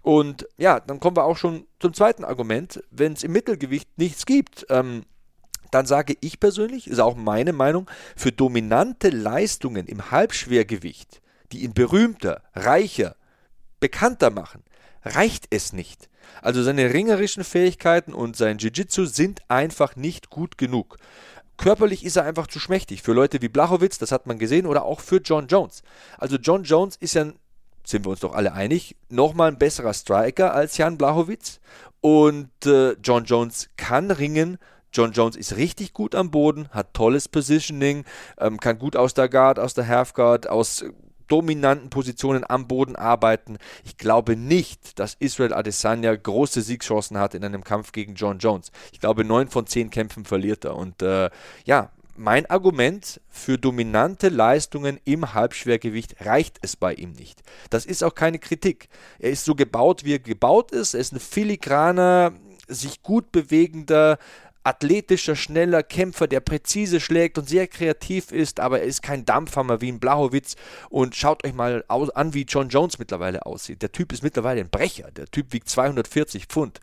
Und 0.01 0.47
ja, 0.57 0.79
dann 0.79 0.99
kommen 0.99 1.15
wir 1.15 1.25
auch 1.25 1.37
schon 1.37 1.65
zum 1.79 1.93
zweiten 1.93 2.23
Argument. 2.23 2.83
Wenn 2.91 3.13
es 3.13 3.23
im 3.23 3.31
Mittelgewicht 3.31 3.97
nichts 3.97 4.25
gibt, 4.25 4.65
ähm, 4.69 5.03
dann 5.71 5.85
sage 5.85 6.15
ich 6.21 6.39
persönlich, 6.39 6.87
ist 6.87 6.99
auch 6.99 7.15
meine 7.15 7.53
Meinung, 7.53 7.89
für 8.15 8.31
dominante 8.31 9.09
Leistungen 9.09 9.87
im 9.87 10.11
Halbschwergewicht, 10.11 11.21
die 11.51 11.63
in 11.63 11.73
berühmter, 11.73 12.43
reicher, 12.53 13.15
bekannter 13.79 14.29
machen, 14.29 14.63
reicht 15.03 15.47
es 15.49 15.73
nicht. 15.73 16.09
Also 16.41 16.63
seine 16.63 16.93
ringerischen 16.93 17.43
Fähigkeiten 17.43 18.13
und 18.13 18.35
sein 18.37 18.57
Jiu-Jitsu 18.57 19.05
sind 19.05 19.41
einfach 19.49 19.95
nicht 19.95 20.29
gut 20.29 20.57
genug. 20.57 20.97
Körperlich 21.57 22.03
ist 22.05 22.15
er 22.15 22.25
einfach 22.25 22.47
zu 22.47 22.59
schmächtig 22.59 23.03
für 23.03 23.13
Leute 23.13 23.41
wie 23.41 23.49
Blachowitz, 23.49 23.97
das 23.97 24.11
hat 24.11 24.25
man 24.25 24.39
gesehen, 24.39 24.65
oder 24.65 24.83
auch 24.83 24.99
für 24.99 25.17
John 25.17 25.47
Jones. 25.47 25.83
Also 26.17 26.37
John 26.37 26.63
Jones 26.63 26.95
ist 26.95 27.13
ja, 27.13 27.31
sind 27.85 28.05
wir 28.05 28.09
uns 28.09 28.21
doch 28.21 28.33
alle 28.33 28.53
einig, 28.53 28.95
nochmal 29.09 29.51
ein 29.51 29.59
besserer 29.59 29.93
Striker 29.93 30.53
als 30.53 30.77
Jan 30.77 30.97
Blachowitz. 30.97 31.59
Und 32.01 32.65
äh, 32.65 32.93
John 33.03 33.25
Jones 33.25 33.69
kann 33.77 34.09
ringen. 34.09 34.57
John 34.93 35.11
Jones 35.11 35.35
ist 35.35 35.55
richtig 35.55 35.93
gut 35.93 36.15
am 36.15 36.31
Boden, 36.31 36.69
hat 36.69 36.93
tolles 36.93 37.27
Positioning, 37.27 38.03
ähm, 38.39 38.59
kann 38.59 38.79
gut 38.79 38.95
aus 38.95 39.13
der 39.13 39.29
Guard, 39.29 39.59
aus 39.59 39.73
der 39.73 39.87
Half 39.87 40.13
Guard, 40.13 40.47
aus 40.49 40.83
dominanten 41.31 41.89
Positionen 41.89 42.43
am 42.47 42.67
Boden 42.67 42.97
arbeiten. 42.97 43.57
Ich 43.85 43.97
glaube 43.97 44.35
nicht, 44.35 44.99
dass 44.99 45.15
Israel 45.17 45.53
Adesanya 45.53 46.13
große 46.13 46.61
Siegchancen 46.61 47.17
hat 47.17 47.35
in 47.35 47.45
einem 47.45 47.63
Kampf 47.63 47.93
gegen 47.93 48.15
John 48.15 48.39
Jones. 48.39 48.71
Ich 48.91 48.99
glaube, 48.99 49.23
neun 49.23 49.47
von 49.47 49.65
zehn 49.65 49.89
Kämpfen 49.89 50.25
verliert 50.25 50.65
er. 50.65 50.75
Und 50.75 51.01
äh, 51.01 51.29
ja, 51.63 51.89
mein 52.17 52.45
Argument 52.47 53.21
für 53.29 53.57
dominante 53.57 54.27
Leistungen 54.27 54.99
im 55.05 55.33
Halbschwergewicht 55.33 56.17
reicht 56.25 56.59
es 56.61 56.75
bei 56.75 56.93
ihm 56.93 57.13
nicht. 57.13 57.41
Das 57.69 57.85
ist 57.85 58.03
auch 58.03 58.13
keine 58.13 58.37
Kritik. 58.37 58.89
Er 59.17 59.31
ist 59.31 59.45
so 59.45 59.55
gebaut, 59.55 60.03
wie 60.03 60.15
er 60.15 60.19
gebaut 60.19 60.71
ist. 60.71 60.93
Er 60.93 60.99
ist 60.99 61.13
ein 61.13 61.21
filigraner, 61.21 62.33
sich 62.67 63.01
gut 63.03 63.31
bewegender, 63.31 64.17
athletischer, 64.63 65.35
schneller 65.35 65.83
Kämpfer, 65.83 66.27
der 66.27 66.39
präzise 66.39 66.99
schlägt 66.99 67.37
und 67.37 67.49
sehr 67.49 67.67
kreativ 67.67 68.31
ist, 68.31 68.59
aber 68.59 68.79
er 68.79 68.85
ist 68.85 69.01
kein 69.01 69.25
Dampfhammer 69.25 69.81
wie 69.81 69.91
ein 69.91 69.99
Blachowitz. 69.99 70.55
Und 70.89 71.15
schaut 71.15 71.45
euch 71.45 71.53
mal 71.53 71.83
an, 71.87 72.33
wie 72.33 72.43
John 72.43 72.69
Jones 72.69 72.99
mittlerweile 72.99 73.45
aussieht. 73.45 73.81
Der 73.81 73.91
Typ 73.91 74.13
ist 74.13 74.23
mittlerweile 74.23 74.61
ein 74.61 74.69
Brecher. 74.69 75.11
Der 75.11 75.25
Typ 75.25 75.53
wiegt 75.53 75.69
240 75.69 76.45
Pfund. 76.45 76.79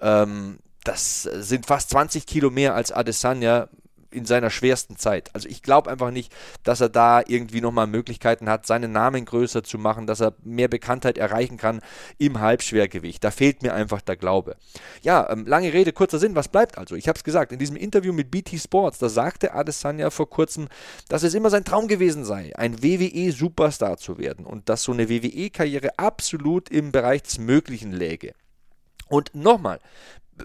Ähm, 0.00 0.58
das 0.84 1.22
sind 1.22 1.66
fast 1.66 1.90
20 1.90 2.26
Kilo 2.26 2.50
mehr 2.50 2.74
als 2.74 2.90
Adesanya 2.90 3.68
in 4.10 4.24
seiner 4.24 4.50
schwersten 4.50 4.96
Zeit. 4.96 5.34
Also 5.34 5.48
ich 5.48 5.62
glaube 5.62 5.90
einfach 5.90 6.10
nicht, 6.10 6.32
dass 6.64 6.80
er 6.80 6.88
da 6.88 7.22
irgendwie 7.26 7.60
nochmal 7.60 7.86
Möglichkeiten 7.86 8.48
hat, 8.48 8.66
seinen 8.66 8.92
Namen 8.92 9.24
größer 9.24 9.62
zu 9.62 9.78
machen, 9.78 10.06
dass 10.06 10.20
er 10.20 10.34
mehr 10.42 10.68
Bekanntheit 10.68 11.18
erreichen 11.18 11.56
kann 11.56 11.80
im 12.18 12.40
Halbschwergewicht. 12.40 13.22
Da 13.22 13.30
fehlt 13.30 13.62
mir 13.62 13.74
einfach 13.74 14.00
der 14.00 14.16
Glaube. 14.16 14.56
Ja, 15.02 15.30
ähm, 15.30 15.46
lange 15.46 15.72
Rede, 15.72 15.92
kurzer 15.92 16.18
Sinn, 16.18 16.34
was 16.34 16.48
bleibt 16.48 16.78
also? 16.78 16.94
Ich 16.94 17.08
habe 17.08 17.16
es 17.16 17.24
gesagt, 17.24 17.52
in 17.52 17.58
diesem 17.58 17.76
Interview 17.76 18.12
mit 18.12 18.30
BT 18.30 18.58
Sports, 18.60 18.98
da 18.98 19.08
sagte 19.08 19.54
Adesanya 19.54 20.10
vor 20.10 20.28
kurzem, 20.28 20.68
dass 21.08 21.22
es 21.22 21.34
immer 21.34 21.50
sein 21.50 21.64
Traum 21.64 21.88
gewesen 21.88 22.24
sei, 22.24 22.52
ein 22.56 22.82
WWE-Superstar 22.82 23.96
zu 23.96 24.18
werden 24.18 24.46
und 24.46 24.68
dass 24.68 24.82
so 24.82 24.92
eine 24.92 25.08
WWE-Karriere 25.08 25.98
absolut 25.98 26.68
im 26.70 26.92
Bereich 26.92 27.22
des 27.22 27.38
Möglichen 27.38 27.92
läge. 27.92 28.32
Und 29.10 29.34
nochmal, 29.34 29.80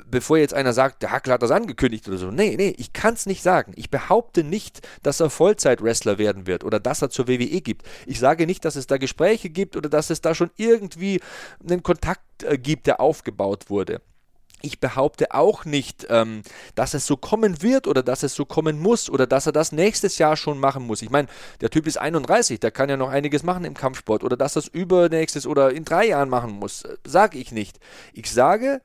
bevor 0.10 0.38
jetzt 0.38 0.54
einer 0.54 0.74
sagt, 0.74 1.02
der 1.02 1.12
Hackler 1.12 1.36
hat 1.36 1.42
das 1.42 1.52
angekündigt 1.52 2.08
oder 2.08 2.18
so. 2.18 2.32
Nee, 2.32 2.56
nee, 2.58 2.74
ich 2.78 2.94
kann 2.94 3.14
es 3.14 3.26
nicht 3.26 3.42
sagen. 3.42 3.74
Ich 3.76 3.90
behaupte 3.90 4.44
nicht, 4.44 4.88
dass 5.04 5.20
er 5.20 5.30
Vollzeit-Wrestler 5.30 6.18
werden 6.18 6.48
wird 6.48 6.64
oder 6.64 6.80
dass 6.80 7.02
er 7.02 7.10
zur 7.10 7.28
WWE 7.28 7.62
gibt. 7.62 7.84
Ich 8.06 8.20
sage 8.20 8.46
nicht, 8.46 8.66
dass 8.66 8.76
es 8.76 8.88
da 8.88 8.98
Gespräche 8.98 9.50
gibt 9.50 9.76
oder 9.76 9.90
dass 9.90 10.10
es 10.10 10.22
da 10.22 10.36
schon 10.36 10.52
irgendwie 10.58 11.22
einen 11.68 11.84
Kontakt 11.84 12.44
äh, 12.44 12.58
gibt, 12.58 12.88
der 12.88 13.00
aufgebaut 13.00 13.70
wurde. 13.70 14.02
Ich 14.66 14.80
behaupte 14.80 15.32
auch 15.32 15.64
nicht, 15.66 16.08
ähm, 16.10 16.42
dass 16.74 16.96
es 16.96 17.06
so 17.06 17.18
kommen 17.18 17.62
wird 17.62 17.86
oder 17.86 18.02
dass 18.02 18.24
es 18.24 18.34
so 18.34 18.46
kommen 18.46 18.80
muss 18.80 19.12
oder 19.12 19.28
dass 19.28 19.46
er 19.46 19.52
das 19.52 19.72
nächstes 19.72 20.18
Jahr 20.18 20.36
schon 20.36 20.60
machen 20.60 20.88
muss. 20.88 21.04
Ich 21.04 21.12
meine, 21.12 21.28
der 21.62 21.70
Typ 21.70 21.86
ist 21.86 21.98
31, 21.98 22.60
der 22.62 22.72
kann 22.72 22.90
ja 22.90 22.98
noch 22.98 23.10
einiges 23.10 23.44
machen 23.44 23.64
im 23.64 23.76
Kampfsport 23.76 24.24
oder 24.24 24.38
dass 24.38 24.56
er 24.56 24.62
es 24.62 24.68
übernächstes 24.68 25.46
oder 25.46 25.72
in 25.72 25.86
drei 25.86 26.08
Jahren 26.08 26.30
machen 26.30 26.52
muss. 26.52 26.84
Äh, 26.84 26.98
sage 27.06 27.38
ich 27.38 27.52
nicht. 27.52 27.80
Ich 28.14 28.32
sage, 28.32 28.82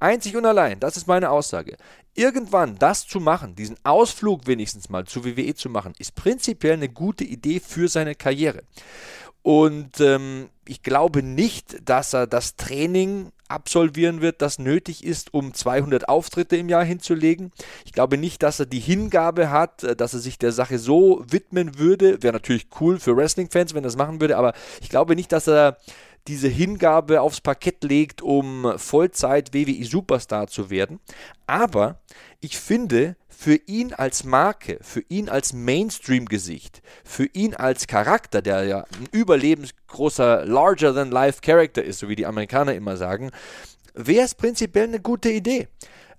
Einzig 0.00 0.34
und 0.36 0.46
allein, 0.46 0.80
das 0.80 0.96
ist 0.96 1.06
meine 1.06 1.30
Aussage. 1.30 1.76
Irgendwann 2.14 2.76
das 2.78 3.06
zu 3.06 3.20
machen, 3.20 3.54
diesen 3.54 3.76
Ausflug 3.84 4.46
wenigstens 4.46 4.88
mal 4.88 5.04
zu 5.04 5.24
WWE 5.24 5.54
zu 5.54 5.68
machen, 5.68 5.92
ist 5.98 6.14
prinzipiell 6.14 6.72
eine 6.72 6.88
gute 6.88 7.24
Idee 7.24 7.60
für 7.60 7.86
seine 7.86 8.14
Karriere. 8.14 8.62
Und 9.42 10.00
ähm, 10.00 10.50
ich 10.66 10.82
glaube 10.82 11.22
nicht, 11.22 11.88
dass 11.88 12.12
er 12.12 12.26
das 12.26 12.56
Training 12.56 13.32
absolvieren 13.48 14.20
wird, 14.20 14.42
das 14.42 14.58
nötig 14.58 15.04
ist, 15.04 15.34
um 15.34 15.54
200 15.54 16.08
Auftritte 16.08 16.56
im 16.56 16.68
Jahr 16.68 16.84
hinzulegen. 16.84 17.50
Ich 17.84 17.92
glaube 17.92 18.16
nicht, 18.16 18.42
dass 18.42 18.60
er 18.60 18.66
die 18.66 18.80
Hingabe 18.80 19.50
hat, 19.50 19.82
äh, 19.82 19.96
dass 19.96 20.14
er 20.14 20.20
sich 20.20 20.38
der 20.38 20.52
Sache 20.52 20.78
so 20.78 21.24
widmen 21.28 21.78
würde. 21.78 22.22
Wäre 22.22 22.34
natürlich 22.34 22.68
cool 22.80 22.98
für 22.98 23.16
Wrestling-Fans, 23.16 23.74
wenn 23.74 23.82
er 23.82 23.88
das 23.88 23.96
machen 23.96 24.20
würde, 24.20 24.36
aber 24.36 24.52
ich 24.80 24.88
glaube 24.88 25.16
nicht, 25.16 25.32
dass 25.32 25.48
er 25.48 25.78
diese 26.28 26.48
Hingabe 26.48 27.20
aufs 27.20 27.40
Parkett 27.40 27.82
legt, 27.84 28.22
um 28.22 28.74
Vollzeit 28.76 29.54
WWE 29.54 29.84
Superstar 29.84 30.46
zu 30.46 30.70
werden. 30.70 31.00
Aber 31.46 32.00
ich 32.40 32.58
finde, 32.58 33.16
für 33.28 33.58
ihn 33.66 33.94
als 33.94 34.24
Marke, 34.24 34.78
für 34.82 35.02
ihn 35.08 35.30
als 35.30 35.52
Mainstream-Gesicht, 35.54 36.82
für 37.04 37.24
ihn 37.24 37.54
als 37.54 37.86
Charakter, 37.86 38.42
der 38.42 38.64
ja 38.64 38.80
ein 38.80 39.08
überlebensgroßer 39.12 40.44
Larger-than-Life-Character 40.44 41.82
ist, 41.82 42.00
so 42.00 42.08
wie 42.08 42.16
die 42.16 42.26
Amerikaner 42.26 42.74
immer 42.74 42.98
sagen, 42.98 43.30
wäre 43.94 44.26
es 44.26 44.34
prinzipiell 44.34 44.88
eine 44.88 45.00
gute 45.00 45.30
Idee. 45.30 45.68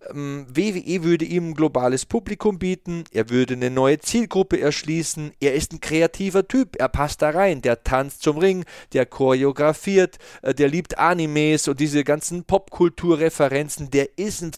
WWE 0.09 0.79
ähm, 0.79 1.03
würde 1.03 1.25
ihm 1.25 1.49
ein 1.49 1.53
globales 1.53 2.05
Publikum 2.05 2.57
bieten, 2.57 3.03
er 3.11 3.29
würde 3.29 3.53
eine 3.53 3.69
neue 3.69 3.99
Zielgruppe 3.99 4.59
erschließen, 4.59 5.33
er 5.39 5.53
ist 5.53 5.73
ein 5.73 5.79
kreativer 5.79 6.47
Typ, 6.47 6.75
er 6.79 6.89
passt 6.89 7.21
da 7.21 7.29
rein, 7.29 7.61
der 7.61 7.83
tanzt 7.83 8.23
zum 8.23 8.37
Ring, 8.37 8.65
der 8.93 9.05
choreografiert, 9.05 10.17
äh, 10.41 10.53
der 10.53 10.69
liebt 10.69 10.97
Animes. 10.97 11.67
Und 11.67 11.79
diese 11.79 12.03
ganzen 12.03 12.43
Popkulturreferenzen, 12.45 13.91
der 13.91 14.17
ist 14.17 14.41
ein 14.41 14.51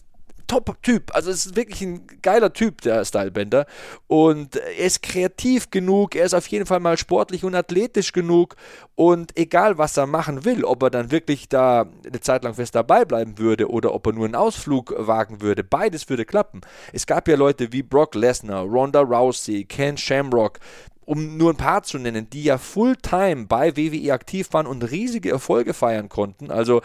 Top-Typ. 0.46 1.14
Also 1.14 1.30
es 1.30 1.46
ist 1.46 1.56
wirklich 1.56 1.82
ein 1.82 2.06
geiler 2.22 2.52
Typ, 2.52 2.80
der 2.82 3.04
Stylebender. 3.04 3.66
Und 4.06 4.56
er 4.56 4.76
ist 4.76 5.02
kreativ 5.02 5.70
genug, 5.70 6.14
er 6.14 6.24
ist 6.24 6.34
auf 6.34 6.46
jeden 6.46 6.66
Fall 6.66 6.80
mal 6.80 6.98
sportlich 6.98 7.44
und 7.44 7.54
athletisch 7.54 8.12
genug. 8.12 8.56
Und 8.94 9.36
egal, 9.36 9.78
was 9.78 9.96
er 9.96 10.06
machen 10.06 10.44
will, 10.44 10.64
ob 10.64 10.82
er 10.82 10.90
dann 10.90 11.10
wirklich 11.10 11.48
da 11.48 11.86
eine 12.06 12.20
Zeit 12.20 12.44
lang 12.44 12.54
fest 12.54 12.74
dabei 12.74 13.04
bleiben 13.04 13.38
würde 13.38 13.70
oder 13.70 13.94
ob 13.94 14.06
er 14.06 14.12
nur 14.12 14.24
einen 14.24 14.34
Ausflug 14.34 14.94
wagen 14.96 15.40
würde, 15.40 15.64
beides 15.64 16.08
würde 16.08 16.24
klappen. 16.24 16.60
Es 16.92 17.06
gab 17.06 17.26
ja 17.28 17.36
Leute 17.36 17.72
wie 17.72 17.82
Brock 17.82 18.14
Lesnar, 18.14 18.64
Ronda 18.64 19.00
Rousey, 19.00 19.64
Ken 19.64 19.96
Shamrock, 19.96 20.60
um 21.04 21.36
nur 21.36 21.52
ein 21.52 21.56
paar 21.56 21.82
zu 21.82 21.98
nennen, 21.98 22.28
die 22.30 22.44
ja 22.44 22.58
Fulltime 22.58 23.46
bei 23.46 23.76
WWE 23.76 24.12
aktiv 24.12 24.48
waren 24.52 24.66
und 24.66 24.90
riesige 24.90 25.30
Erfolge 25.30 25.74
feiern 25.74 26.08
konnten. 26.08 26.50
Also 26.50 26.82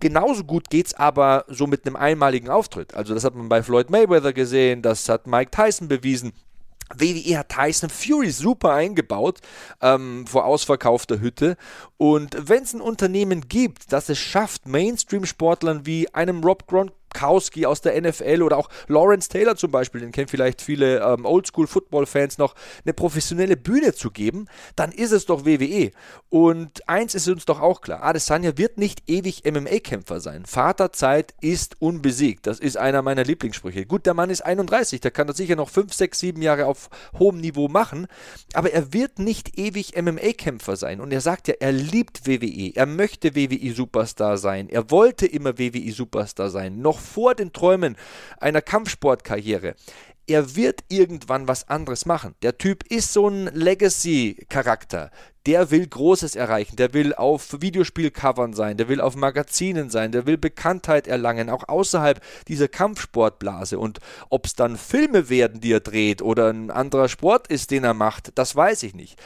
genauso 0.00 0.44
gut 0.44 0.70
geht 0.70 0.86
es 0.86 0.94
aber 0.94 1.44
so 1.48 1.66
mit 1.66 1.86
einem 1.86 1.96
einmaligen 1.96 2.48
Auftritt. 2.48 2.94
Also 2.94 3.14
das 3.14 3.24
hat 3.24 3.34
man 3.34 3.48
bei 3.48 3.62
Floyd 3.62 3.90
Mayweather 3.90 4.32
gesehen, 4.32 4.82
das 4.82 5.08
hat 5.08 5.26
Mike 5.26 5.50
Tyson 5.50 5.88
bewiesen. 5.88 6.32
WWE 6.94 7.38
hat 7.38 7.48
Tyson 7.48 7.90
Fury 7.90 8.30
super 8.30 8.72
eingebaut 8.72 9.40
ähm, 9.80 10.26
vor 10.26 10.44
ausverkaufter 10.44 11.20
Hütte. 11.20 11.56
Und 11.96 12.36
wenn 12.48 12.62
es 12.62 12.74
ein 12.74 12.80
Unternehmen 12.80 13.48
gibt, 13.48 13.92
das 13.92 14.08
es 14.08 14.18
schafft, 14.18 14.66
Mainstream-Sportlern 14.66 15.84
wie 15.84 16.12
einem 16.14 16.44
Rob 16.44 16.66
Gronkowski 16.68 17.05
Gronkowski 17.16 17.66
aus 17.66 17.80
der 17.80 18.00
NFL 18.00 18.42
oder 18.42 18.58
auch 18.58 18.68
Lawrence 18.88 19.28
Taylor 19.28 19.56
zum 19.56 19.70
Beispiel, 19.70 20.00
den 20.00 20.12
kennen 20.12 20.28
vielleicht 20.28 20.60
viele 20.62 21.00
ähm, 21.00 21.24
Oldschool-Football-Fans 21.24 22.38
noch, 22.38 22.54
eine 22.84 22.92
professionelle 22.92 23.56
Bühne 23.56 23.94
zu 23.94 24.10
geben, 24.10 24.46
dann 24.76 24.92
ist 24.92 25.12
es 25.12 25.26
doch 25.26 25.44
WWE. 25.44 25.90
Und 26.28 26.88
eins 26.88 27.14
ist 27.14 27.28
uns 27.28 27.44
doch 27.44 27.60
auch 27.60 27.80
klar, 27.80 28.02
Adesanya 28.02 28.56
wird 28.58 28.78
nicht 28.78 29.08
ewig 29.08 29.42
MMA-Kämpfer 29.44 30.20
sein. 30.20 30.44
Vaterzeit 30.46 31.34
ist 31.40 31.80
unbesiegt. 31.80 32.46
Das 32.46 32.60
ist 32.60 32.76
einer 32.76 33.02
meiner 33.02 33.24
Lieblingssprüche. 33.24 33.86
Gut, 33.86 34.06
der 34.06 34.14
Mann 34.14 34.30
ist 34.30 34.42
31, 34.42 35.00
der 35.00 35.10
kann 35.10 35.26
das 35.26 35.36
sicher 35.36 35.56
noch 35.56 35.70
5, 35.70 35.92
6, 35.92 36.18
7 36.18 36.42
Jahre 36.42 36.66
auf 36.66 36.88
hohem 37.18 37.38
Niveau 37.38 37.68
machen, 37.68 38.06
aber 38.52 38.72
er 38.72 38.92
wird 38.92 39.18
nicht 39.18 39.58
ewig 39.58 39.94
MMA-Kämpfer 40.00 40.76
sein. 40.76 41.00
Und 41.00 41.12
er 41.12 41.20
sagt 41.20 41.48
ja, 41.48 41.54
er 41.60 41.72
liebt 41.72 42.26
WWE, 42.26 42.72
er 42.74 42.86
möchte 42.86 43.34
WWE-Superstar 43.34 44.38
sein, 44.38 44.68
er 44.68 44.90
wollte 44.90 45.26
immer 45.26 45.58
WWE-Superstar 45.58 46.50
sein, 46.50 46.80
noch 46.80 47.00
vor 47.06 47.34
den 47.34 47.52
Träumen 47.52 47.96
einer 48.38 48.60
Kampfsportkarriere. 48.60 49.74
Er 50.28 50.56
wird 50.56 50.82
irgendwann 50.88 51.46
was 51.46 51.68
anderes 51.68 52.04
machen. 52.04 52.34
Der 52.42 52.58
Typ 52.58 52.82
ist 52.90 53.12
so 53.12 53.28
ein 53.28 53.46
Legacy-Charakter. 53.54 55.12
Der 55.46 55.70
will 55.70 55.86
Großes 55.86 56.34
erreichen. 56.34 56.74
Der 56.74 56.92
will 56.94 57.14
auf 57.14 57.60
Videospielcovern 57.60 58.52
sein. 58.52 58.76
Der 58.76 58.88
will 58.88 59.00
auf 59.00 59.14
Magazinen 59.14 59.88
sein. 59.88 60.10
Der 60.10 60.26
will 60.26 60.36
Bekanntheit 60.36 61.06
erlangen, 61.06 61.48
auch 61.48 61.68
außerhalb 61.68 62.20
dieser 62.48 62.66
Kampfsportblase. 62.66 63.78
Und 63.78 64.00
ob 64.28 64.46
es 64.46 64.56
dann 64.56 64.76
Filme 64.76 65.28
werden, 65.28 65.60
die 65.60 65.72
er 65.72 65.78
dreht 65.78 66.22
oder 66.22 66.52
ein 66.52 66.72
anderer 66.72 67.08
Sport 67.08 67.46
ist, 67.46 67.70
den 67.70 67.84
er 67.84 67.94
macht, 67.94 68.36
das 68.36 68.56
weiß 68.56 68.82
ich 68.82 68.96
nicht. 68.96 69.22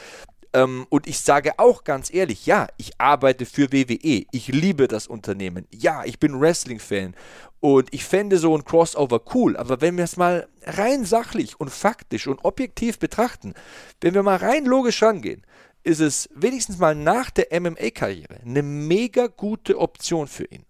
Ähm, 0.53 0.85
und 0.89 1.07
ich 1.07 1.19
sage 1.19 1.53
auch 1.57 1.83
ganz 1.83 2.13
ehrlich, 2.13 2.45
ja, 2.45 2.67
ich 2.77 2.99
arbeite 2.99 3.45
für 3.45 3.71
WWE. 3.71 4.25
Ich 4.31 4.47
liebe 4.47 4.87
das 4.87 5.07
Unternehmen. 5.07 5.67
Ja, 5.71 6.03
ich 6.03 6.19
bin 6.19 6.39
Wrestling-Fan. 6.39 7.15
Und 7.59 7.93
ich 7.93 8.03
fände 8.05 8.37
so 8.37 8.57
ein 8.57 8.65
Crossover 8.65 9.21
cool. 9.33 9.55
Aber 9.55 9.81
wenn 9.81 9.97
wir 9.97 10.03
es 10.03 10.17
mal 10.17 10.47
rein 10.63 11.05
sachlich 11.05 11.59
und 11.59 11.69
faktisch 11.69 12.27
und 12.27 12.43
objektiv 12.43 12.99
betrachten, 12.99 13.53
wenn 14.01 14.13
wir 14.13 14.23
mal 14.23 14.37
rein 14.37 14.65
logisch 14.65 15.01
rangehen, 15.03 15.43
ist 15.83 15.99
es 15.99 16.29
wenigstens 16.35 16.77
mal 16.77 16.95
nach 16.95 17.29
der 17.31 17.47
MMA-Karriere 17.59 18.41
eine 18.45 18.61
mega 18.61 19.27
gute 19.27 19.77
Option 19.77 20.27
für 20.27 20.45
ihn. 20.45 20.65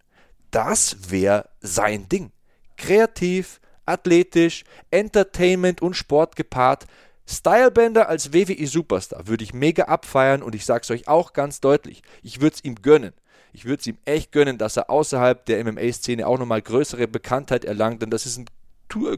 Das 0.52 1.10
wäre 1.10 1.50
sein 1.62 2.08
Ding. 2.10 2.32
Kreativ, 2.78 3.60
athletisch, 3.86 4.64
Entertainment 4.90 5.82
und 5.82 5.96
Sport 5.96 6.36
gepaart. 6.36 6.88
Stylebender 7.28 8.10
als 8.10 8.34
WWE 8.34 8.68
Superstar 8.68 9.28
würde 9.28 9.44
ich 9.44 9.54
mega 9.54 9.84
abfeiern 9.84 10.44
und 10.44 10.56
ich 10.56 10.66
sage 10.66 10.82
es 10.84 10.92
euch 10.92 11.08
auch 11.08 11.34
ganz 11.34 11.62
deutlich, 11.62 12.02
ich 12.24 12.42
würde 12.42 12.56
es 12.56 12.64
ihm 12.64 12.76
gönnen. 12.76 13.14
Ich 13.54 13.66
würde 13.66 13.82
es 13.82 13.88
ihm 13.88 13.98
echt 14.06 14.32
gönnen, 14.32 14.58
dass 14.58 14.78
er 14.78 14.90
außerhalb 14.90 15.46
der 15.46 15.64
MMA-Szene 15.66 16.26
auch 16.26 16.40
nochmal 16.40 16.62
größere 16.62 17.08
Bekanntheit 17.08 17.66
erlangt, 17.66 18.02
denn 18.02 18.10
das 18.10 18.26
ist 18.26 18.38
ein 18.38 18.46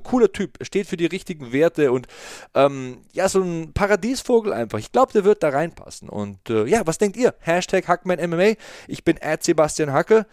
cooler 0.04 0.32
Typ, 0.32 0.58
steht 0.62 0.88
für 0.88 0.98
die 0.98 1.06
richtigen 1.06 1.52
Werte 1.52 1.92
und 1.92 2.08
ähm, 2.54 3.00
ja, 3.12 3.28
so 3.28 3.42
ein 3.42 3.74
Paradiesvogel 3.74 4.54
einfach. 4.54 4.80
Ich 4.80 4.92
glaube, 4.92 5.14
der 5.14 5.24
wird 5.24 5.44
da 5.44 5.50
reinpassen. 5.50 6.10
Und 6.10 6.50
äh, 6.50 6.66
ja, 6.66 6.86
was 6.86 6.98
denkt 6.98 7.18
ihr? 7.18 7.34
Hashtag 7.40 7.88
HackmanMMA. 7.88 8.54
Ich 8.88 9.04
bin 9.04 9.18
Ed 9.18 9.44
Sebastian 9.44 9.92
Hacke. 9.92 10.26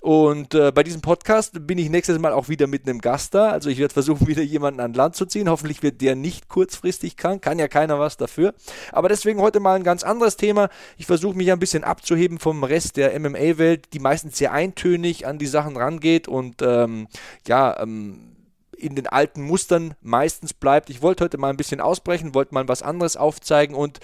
Und 0.00 0.54
äh, 0.54 0.70
bei 0.70 0.84
diesem 0.84 1.00
Podcast 1.00 1.66
bin 1.66 1.76
ich 1.76 1.90
nächstes 1.90 2.18
Mal 2.20 2.32
auch 2.32 2.48
wieder 2.48 2.68
mit 2.68 2.88
einem 2.88 3.00
Gast 3.00 3.34
da. 3.34 3.50
Also 3.50 3.68
ich 3.68 3.78
werde 3.78 3.92
versuchen, 3.92 4.26
wieder 4.28 4.42
jemanden 4.42 4.80
an 4.80 4.94
Land 4.94 5.16
zu 5.16 5.26
ziehen. 5.26 5.48
Hoffentlich 5.48 5.82
wird 5.82 6.00
der 6.00 6.14
nicht 6.14 6.48
kurzfristig 6.48 7.16
krank. 7.16 7.42
Kann 7.42 7.58
ja 7.58 7.66
keiner 7.66 7.98
was 7.98 8.16
dafür. 8.16 8.54
Aber 8.92 9.08
deswegen 9.08 9.40
heute 9.40 9.58
mal 9.58 9.74
ein 9.74 9.82
ganz 9.82 10.04
anderes 10.04 10.36
Thema. 10.36 10.68
Ich 10.96 11.06
versuche 11.06 11.36
mich 11.36 11.50
ein 11.50 11.58
bisschen 11.58 11.82
abzuheben 11.82 12.38
vom 12.38 12.62
Rest 12.62 12.96
der 12.96 13.18
MMA-Welt, 13.18 13.92
die 13.92 13.98
meistens 13.98 14.38
sehr 14.38 14.52
eintönig 14.52 15.26
an 15.26 15.38
die 15.38 15.46
Sachen 15.46 15.76
rangeht 15.76 16.28
und 16.28 16.62
ähm, 16.62 17.08
ja, 17.46 17.80
ähm, 17.80 18.36
in 18.76 18.94
den 18.94 19.08
alten 19.08 19.42
Mustern 19.42 19.94
meistens 20.00 20.54
bleibt. 20.54 20.90
Ich 20.90 21.02
wollte 21.02 21.24
heute 21.24 21.38
mal 21.38 21.50
ein 21.50 21.56
bisschen 21.56 21.80
ausbrechen, 21.80 22.34
wollte 22.34 22.54
mal 22.54 22.68
was 22.68 22.82
anderes 22.82 23.16
aufzeigen 23.16 23.74
und 23.74 23.98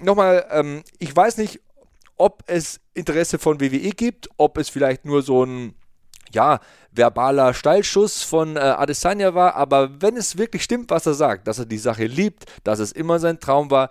nochmal, 0.00 0.46
ähm, 0.50 0.84
ich 0.98 1.14
weiß 1.14 1.38
nicht, 1.38 1.60
ob 2.16 2.44
es 2.46 2.80
Interesse 2.94 3.38
von 3.38 3.60
WWE 3.60 3.90
gibt, 3.90 4.28
ob 4.36 4.58
es 4.58 4.68
vielleicht 4.68 5.04
nur 5.04 5.22
so 5.22 5.44
ein 5.44 5.74
ja, 6.32 6.60
verbaler 6.90 7.54
Steilschuss 7.54 8.22
von 8.22 8.56
äh, 8.56 8.60
Adesanya 8.60 9.34
war, 9.34 9.54
aber 9.54 10.00
wenn 10.02 10.16
es 10.16 10.36
wirklich 10.36 10.64
stimmt, 10.64 10.90
was 10.90 11.06
er 11.06 11.14
sagt, 11.14 11.46
dass 11.46 11.58
er 11.58 11.66
die 11.66 11.78
Sache 11.78 12.06
liebt, 12.06 12.46
dass 12.64 12.80
es 12.80 12.92
immer 12.92 13.18
sein 13.18 13.40
Traum 13.40 13.70
war, 13.70 13.90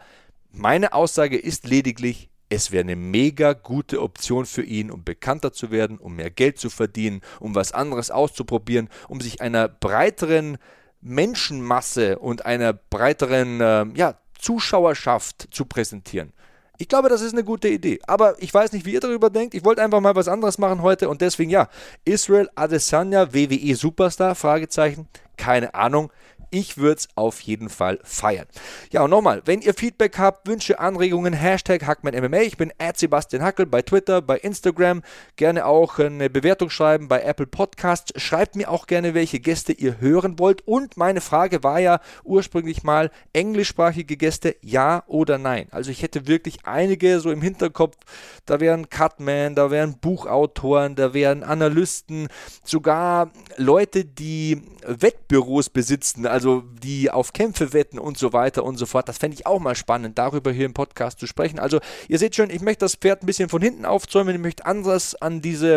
meine 0.52 0.94
Aussage 0.94 1.38
ist 1.38 1.68
lediglich, 1.68 2.30
es 2.50 2.72
wäre 2.72 2.84
eine 2.84 2.96
mega 2.96 3.54
gute 3.54 4.02
Option 4.02 4.46
für 4.46 4.62
ihn, 4.62 4.92
um 4.92 5.04
bekannter 5.04 5.54
zu 5.54 5.72
werden, 5.72 5.98
um 5.98 6.16
mehr 6.16 6.30
Geld 6.30 6.60
zu 6.60 6.70
verdienen, 6.70 7.22
um 7.40 7.56
was 7.56 7.72
anderes 7.72 8.12
auszuprobieren, 8.12 8.90
um 9.08 9.22
sich 9.22 9.42
einer 9.42 9.68
breiteren 9.68 10.58
Menschenmasse 11.02 12.20
und 12.20 12.46
einer 12.46 12.74
breiteren 12.74 13.60
äh, 13.60 13.86
ja, 13.96 14.16
Zuschauerschaft 14.38 15.48
zu 15.52 15.66
präsentieren. 15.66 16.34
Ich 16.80 16.88
glaube, 16.88 17.08
das 17.08 17.22
ist 17.22 17.34
eine 17.34 17.44
gute 17.44 17.68
Idee. 17.68 18.00
Aber 18.08 18.36
ich 18.42 18.54
weiß 18.54 18.72
nicht, 18.72 18.86
wie 18.86 18.94
ihr 18.94 19.00
darüber 19.00 19.30
denkt. 19.30 19.54
Ich 19.54 19.64
wollte 19.64 19.84
einfach 19.84 20.02
mal 20.02 20.16
was 20.16 20.28
anderes 20.28 20.58
machen 20.58 20.82
heute 20.82 21.08
und 21.08 21.22
deswegen 21.22 21.52
ja. 21.52 21.70
Israel 22.04 22.50
Adesanya, 22.56 23.34
WWE 23.34 23.76
Superstar? 23.76 24.34
Fragezeichen. 24.36 25.08
Keine 25.38 25.76
Ahnung. 25.76 26.12
Ich 26.54 26.78
würde 26.78 26.98
es 27.00 27.08
auf 27.16 27.42
jeden 27.42 27.68
Fall 27.68 27.98
feiern. 28.04 28.46
Ja, 28.92 29.02
und 29.02 29.10
nochmal, 29.10 29.42
wenn 29.46 29.62
ihr 29.62 29.74
Feedback 29.74 30.20
habt, 30.20 30.48
Wünsche, 30.48 30.80
Anregungen, 30.80 31.34
Hashtag 31.34 31.88
HackmanMMA. 31.88 32.42
Ich 32.42 32.58
bin 32.58 32.72
Sebastian 32.94 33.42
Hackel 33.42 33.66
bei 33.66 33.82
Twitter, 33.82 34.22
bei 34.22 34.38
Instagram. 34.38 35.02
Gerne 35.36 35.66
auch 35.66 35.98
eine 35.98 36.30
Bewertung 36.30 36.70
schreiben 36.70 37.08
bei 37.08 37.24
Apple 37.24 37.48
Podcasts. 37.48 38.14
Schreibt 38.22 38.56
mir 38.56 38.70
auch 38.70 38.86
gerne, 38.86 39.16
welche 39.16 39.40
Gäste 39.40 39.74
ihr 39.74 40.00
hören 40.00 40.38
wollt. 40.38 40.62
Und 40.68 40.96
meine 40.96 41.22
Frage 41.22 41.64
war 41.64 41.80
ja 41.80 42.02
ursprünglich 42.24 42.84
mal, 42.84 43.10
englischsprachige 43.34 44.16
Gäste, 44.16 44.56
ja 44.62 45.02
oder 45.08 45.40
nein? 45.40 45.70
Also 45.72 45.90
ich 45.90 46.04
hätte 46.04 46.28
wirklich 46.28 46.66
einige 46.66 47.20
so 47.20 47.32
im 47.32 47.42
Hinterkopf. 47.42 47.98
Da 48.46 48.60
wären 48.60 48.92
Cutman, 48.92 49.56
da 49.56 49.72
wären 49.72 49.98
Buchautoren, 49.98 50.94
da 50.94 51.16
wären 51.16 51.42
Analysten, 51.42 52.28
sogar 52.64 53.32
Leute, 53.58 54.06
die 54.06 54.62
Wettbüros 54.86 55.72
besitzen. 55.72 56.28
Also 56.28 56.43
also 56.44 56.62
die 56.84 57.10
auf 57.10 57.32
Kämpfe 57.32 57.72
wetten 57.72 57.98
und 57.98 58.18
so 58.18 58.34
weiter 58.34 58.66
und 58.66 58.76
so 58.76 58.86
fort. 58.86 59.08
Das 59.08 59.18
fände 59.18 59.36
ich 59.36 59.46
auch 59.46 59.62
mal 59.62 59.76
spannend, 59.76 60.18
darüber 60.18 60.52
hier 60.52 60.66
im 60.66 60.74
Podcast 60.74 61.18
zu 61.18 61.26
sprechen. 61.26 61.58
Also 61.58 61.80
ihr 62.10 62.20
seht 62.20 62.36
schon, 62.36 62.50
ich 62.50 62.60
möchte 62.60 62.84
das 62.84 62.96
Pferd 62.96 63.24
ein 63.24 63.28
bisschen 63.28 63.48
von 63.48 63.62
hinten 63.62 63.86
aufzäumen, 63.86 64.36
ich 64.36 64.42
möchte 64.42 64.66
anders 64.66 65.16
an 65.16 65.40
dieses 65.40 65.72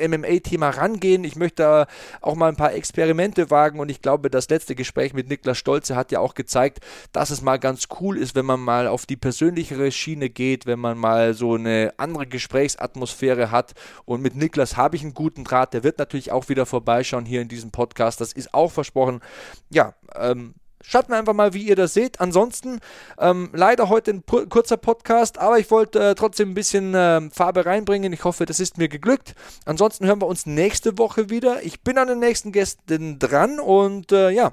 MMA-Thema 0.00 0.70
rangehen, 0.70 1.24
ich 1.24 1.34
möchte 1.34 1.64
da 1.64 1.86
auch 2.20 2.36
mal 2.36 2.48
ein 2.48 2.56
paar 2.56 2.72
Experimente 2.72 3.50
wagen 3.50 3.80
und 3.80 3.88
ich 3.88 4.00
glaube, 4.00 4.30
das 4.30 4.48
letzte 4.48 4.76
Gespräch 4.76 5.12
mit 5.12 5.28
Niklas 5.28 5.58
Stolze 5.58 5.96
hat 5.96 6.12
ja 6.12 6.20
auch 6.20 6.34
gezeigt, 6.34 6.78
dass 7.10 7.30
es 7.30 7.42
mal 7.42 7.58
ganz 7.58 7.88
cool 8.00 8.16
ist, 8.16 8.36
wenn 8.36 8.46
man 8.46 8.60
mal 8.60 8.86
auf 8.86 9.06
die 9.06 9.16
persönlichere 9.16 9.90
Schiene 9.90 10.30
geht, 10.30 10.66
wenn 10.66 10.78
man 10.78 10.98
mal 10.98 11.34
so 11.34 11.54
eine 11.54 11.94
andere 11.96 12.28
Gesprächsatmosphäre 12.28 13.50
hat 13.50 13.72
und 14.04 14.22
mit 14.22 14.36
Niklas 14.36 14.76
habe 14.76 14.94
ich 14.94 15.02
einen 15.02 15.14
guten 15.14 15.42
Draht, 15.42 15.74
der 15.74 15.82
wird 15.82 15.98
natürlich 15.98 16.30
auch 16.30 16.48
wieder 16.48 16.64
vorbeischauen 16.64 17.24
hier 17.24 17.42
in 17.42 17.48
diesem 17.48 17.72
Podcast, 17.72 18.20
das 18.20 18.32
ist 18.32 18.54
auch 18.54 18.70
versprochen. 18.70 19.20
Ja, 19.68 19.95
ähm, 20.14 20.54
Schreibt 20.88 21.08
mir 21.08 21.16
einfach 21.16 21.32
mal, 21.32 21.52
wie 21.52 21.66
ihr 21.66 21.74
das 21.74 21.94
seht. 21.94 22.20
Ansonsten 22.20 22.78
ähm, 23.18 23.50
leider 23.52 23.88
heute 23.88 24.12
ein 24.12 24.24
kurzer 24.24 24.76
Podcast, 24.76 25.36
aber 25.36 25.58
ich 25.58 25.68
wollte 25.72 26.10
äh, 26.10 26.14
trotzdem 26.14 26.50
ein 26.50 26.54
bisschen 26.54 26.94
äh, 26.94 27.28
Farbe 27.32 27.66
reinbringen. 27.66 28.12
Ich 28.12 28.22
hoffe, 28.22 28.46
das 28.46 28.60
ist 28.60 28.78
mir 28.78 28.88
geglückt. 28.88 29.34
Ansonsten 29.64 30.06
hören 30.06 30.20
wir 30.20 30.28
uns 30.28 30.46
nächste 30.46 30.96
Woche 30.96 31.28
wieder. 31.28 31.64
Ich 31.64 31.82
bin 31.82 31.98
an 31.98 32.06
den 32.06 32.20
nächsten 32.20 32.52
Gästen 32.52 33.18
dran 33.18 33.58
und 33.58 34.12
äh, 34.12 34.30
ja, 34.30 34.52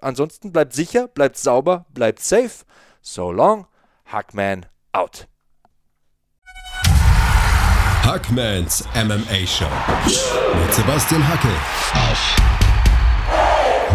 ansonsten 0.00 0.50
bleibt 0.50 0.72
sicher, 0.72 1.08
bleibt 1.08 1.36
sauber, 1.36 1.84
bleibt 1.90 2.20
safe. 2.20 2.64
So 3.02 3.30
long, 3.30 3.66
Hackman 4.06 4.64
out. 4.92 5.28
Hackmans 8.02 8.82
MMA 8.94 9.46
Show 9.46 9.66
mit 10.06 10.72
Sebastian 10.72 11.26
Hacke 11.28 11.48
auf 11.92 12.65